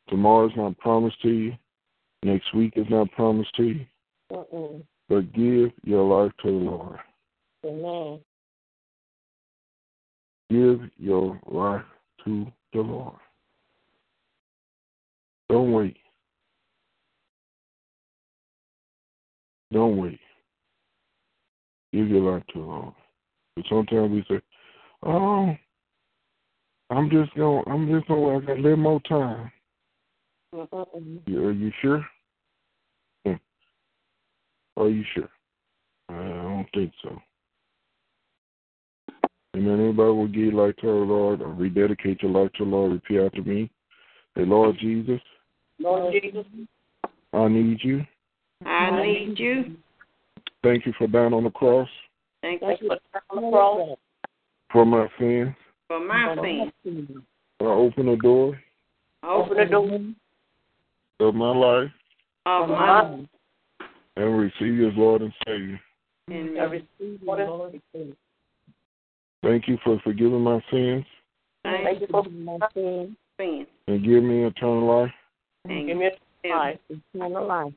Tomorrow's 0.09 0.51
not 0.57 0.77
promised 0.77 1.21
to 1.21 1.29
you. 1.29 1.53
Next 2.23 2.53
week 2.53 2.73
is 2.75 2.87
not 2.89 3.11
promised 3.11 3.53
to 3.55 3.63
you. 3.63 3.85
Mm-mm. 4.31 4.83
But 5.13 5.31
give 5.33 5.71
your 5.83 6.23
life 6.25 6.31
to 6.41 6.47
the 6.47 6.57
Lord. 6.57 6.99
Amen. 7.63 8.19
Give 10.49 10.89
your 10.97 11.39
life 11.45 11.85
to 12.25 12.47
the 12.73 12.79
Lord. 12.79 13.13
Don't 15.51 15.71
wait. 15.71 15.97
Don't 19.71 19.97
wait. 19.97 20.19
Give 21.91 22.07
your 22.07 22.33
life 22.33 22.43
to 22.53 22.59
the 22.59 22.65
Lord. 22.65 22.93
But 23.55 23.65
sometimes 23.69 24.11
we 24.13 24.25
say, 24.27 24.41
"Oh, 25.03 25.55
I'm 26.89 27.07
just 27.11 27.35
gonna, 27.35 27.61
I'm 27.67 27.87
just 27.87 28.07
going. 28.07 28.41
To, 28.41 28.43
I 28.43 28.47
got 28.47 28.57
a 28.57 28.61
little 28.61 28.77
more 28.77 29.01
time." 29.01 29.51
You- 31.27 31.45
Are 31.45 31.51
you 31.51 31.71
sure? 31.83 32.03
Are 34.77 34.89
you 34.89 35.03
sure? 35.13 35.29
I 36.09 36.13
don't 36.13 36.67
think 36.73 36.91
so. 37.03 37.17
Amen. 39.55 39.67
then 39.67 39.79
anybody 39.85 40.11
will 40.11 40.27
give 40.27 40.53
your 40.53 40.65
life 40.65 40.75
to 40.77 40.89
our 40.89 41.05
Lord 41.05 41.41
or 41.41 41.49
rededicate 41.49 42.23
your 42.23 42.31
life 42.31 42.51
to 42.53 42.65
the 42.65 42.69
Lord, 42.69 42.93
repeat 42.93 43.19
after 43.19 43.43
me. 43.43 43.69
Say, 44.35 44.45
Lord 44.45 44.77
Jesus, 44.79 45.21
Lord 45.79 46.13
Jesus, 46.13 46.45
I 47.33 47.47
need 47.47 47.79
you. 47.83 48.05
I 48.65 49.01
need 49.01 49.37
you. 49.37 49.75
Thank 50.63 50.85
you 50.85 50.93
for 50.97 51.07
dying 51.07 51.33
on 51.33 51.43
the 51.43 51.49
cross 51.51 51.89
Thank 52.41 52.61
you 52.61 52.77
for 52.87 52.97
dying 53.11 53.23
on 53.29 53.43
the 53.43 53.51
cross 53.51 53.97
for 54.71 54.85
my 54.85 55.07
sins. 55.19 55.53
for 55.87 55.99
my 55.99 56.71
sins. 56.83 57.09
I 57.59 57.65
open 57.65 58.05
the 58.07 58.15
door 58.15 58.59
I 59.21 59.33
Open 59.33 59.57
the 59.57 59.65
door 59.65 59.99
of 61.19 61.35
my 61.35 61.55
life 61.55 61.91
of 62.45 62.69
my 62.69 63.01
life 63.01 63.25
and 64.15 64.37
receive 64.37 64.75
you 64.75 64.89
as 64.89 64.93
Lord 64.95 65.21
and 65.21 65.33
Savior. 65.45 65.79
and 66.27 66.71
receive 66.71 67.19
Lord. 67.23 67.81
Thank 69.43 69.67
you 69.67 69.77
for 69.83 69.99
forgiving 70.03 70.41
my 70.41 70.63
sins 70.71 71.05
Thank 71.63 72.01
you 72.01 72.07
for 72.11 72.23
my 72.23 72.57
sins 72.73 73.15
and 73.87 74.05
give 74.05 74.23
me 74.23 74.43
eternal 74.43 75.03
life. 75.03 75.11
and 75.65 75.87
give 75.87 75.97
me 75.97 76.09
life, 76.49 76.79
eternal 76.89 77.47
life. 77.47 77.73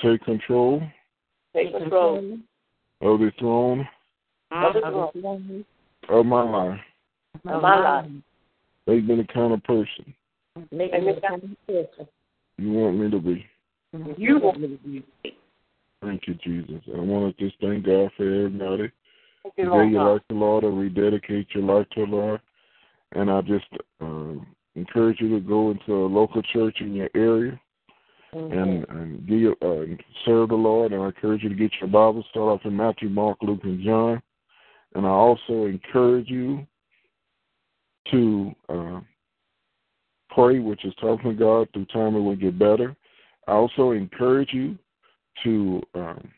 Take 0.00 0.24
control 0.24 0.82
Take 1.54 1.72
control 1.72 2.38
of 3.00 3.20
the 3.20 3.32
throne 3.38 3.88
of 4.50 4.74
the 4.74 4.80
uh-huh. 4.80 5.20
throne 5.20 5.64
of 6.08 6.26
my 6.26 6.42
life. 6.42 6.80
of 7.44 7.62
my 7.62 7.74
uh-huh. 7.74 7.82
life. 7.82 8.10
Make 8.86 9.04
me 9.04 9.16
the 9.16 9.32
kind 9.32 9.52
of 9.52 9.62
person 9.64 10.14
Make 10.70 10.92
me 10.92 11.12
the 11.14 11.20
kind 11.20 11.42
of 11.42 11.66
person 11.66 12.08
you 12.58 12.72
want 12.72 12.98
me 12.98 13.10
to 13.10 13.18
be. 13.18 13.46
you 14.16 14.38
want 14.38 14.60
me 14.60 14.68
to 14.68 14.78
be. 15.22 15.33
Thank 16.04 16.26
you, 16.26 16.34
Jesus. 16.34 16.82
I 16.94 17.00
want 17.00 17.36
to 17.36 17.44
just 17.44 17.60
thank 17.60 17.86
God 17.86 18.10
for 18.16 18.24
everybody. 18.24 18.92
Thank 19.42 19.54
You 19.56 19.64
you, 19.64 19.70
Lord 19.70 19.90
your 19.90 20.12
life 20.12 20.22
to 20.28 20.34
the 20.34 20.40
Lord 20.40 20.64
or 20.64 20.70
rededicate 20.72 21.48
your 21.54 21.64
life 21.64 21.86
to 21.94 22.04
the 22.04 22.10
Lord. 22.10 22.40
And 23.12 23.30
I 23.30 23.40
just 23.42 23.66
um, 24.00 24.46
encourage 24.74 25.20
you 25.20 25.30
to 25.30 25.40
go 25.40 25.70
into 25.70 25.92
a 25.92 26.06
local 26.06 26.42
church 26.42 26.78
in 26.80 26.94
your 26.94 27.08
area 27.14 27.58
and, 28.32 28.84
and 28.88 29.26
give 29.26 29.54
uh, 29.62 29.84
serve 30.24 30.48
the 30.50 30.54
Lord. 30.54 30.92
And 30.92 31.02
I 31.02 31.06
encourage 31.06 31.42
you 31.42 31.48
to 31.48 31.54
get 31.54 31.72
your 31.80 31.88
Bible. 31.88 32.24
Start 32.30 32.60
off 32.60 32.66
in 32.66 32.76
Matthew, 32.76 33.08
Mark, 33.08 33.38
Luke, 33.42 33.60
and 33.62 33.82
John. 33.84 34.20
And 34.94 35.06
I 35.06 35.10
also 35.10 35.64
encourage 35.64 36.28
you 36.28 36.66
to 38.10 38.52
uh, 38.68 39.00
pray, 40.30 40.58
which 40.58 40.84
is 40.84 40.94
talking 41.00 41.30
to 41.30 41.36
God 41.36 41.68
through 41.72 41.86
time 41.86 42.16
it 42.16 42.20
will 42.20 42.36
get 42.36 42.58
better. 42.58 42.94
I 43.46 43.52
also 43.52 43.92
encourage 43.92 44.52
you 44.52 44.78
to 45.42 45.82
um, 45.94 46.30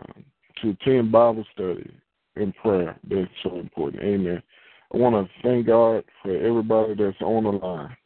um, 0.00 0.24
to 0.62 0.70
attend 0.70 1.12
Bible 1.12 1.44
study 1.52 1.90
and 2.36 2.54
prayer. 2.56 2.98
That's 3.08 3.30
so 3.42 3.58
important. 3.58 4.02
Amen. 4.02 4.42
I 4.92 4.96
want 4.96 5.14
to 5.14 5.32
thank 5.42 5.66
God 5.66 6.04
for 6.22 6.34
everybody 6.36 6.94
that's 6.94 7.20
on 7.20 7.44
the 7.44 7.50
line. 7.50 7.96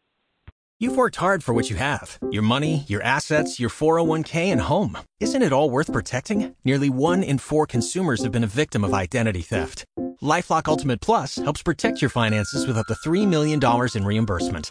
You've 0.81 0.97
worked 0.97 1.17
hard 1.17 1.45
for 1.45 1.55
what 1.55 1.71
you 1.71 1.77
have 1.77 2.19
your 2.31 2.43
money, 2.43 2.85
your 2.89 3.01
assets, 3.03 3.61
your 3.61 3.71
401k, 3.71 4.53
and 4.53 4.61
home. 4.61 4.99
Isn't 5.21 5.43
it 5.43 5.53
all 5.53 5.71
worth 5.71 5.93
protecting? 5.93 6.55
Nearly 6.65 6.91
one 6.91 7.23
in 7.23 7.39
four 7.39 7.67
consumers 7.67 8.23
have 8.23 8.33
been 8.33 8.45
a 8.45 8.59
victim 8.63 8.85
of 8.85 8.93
identity 8.93 9.43
theft. 9.43 9.85
Lifelock 10.21 10.69
Ultimate 10.69 11.01
Plus 11.01 11.37
helps 11.37 11.63
protect 11.63 12.03
your 12.03 12.11
finances 12.11 12.67
with 12.67 12.77
up 12.77 12.87
to 12.87 12.95
$3 12.95 13.27
million 13.27 13.61
in 13.95 14.05
reimbursement. 14.05 14.71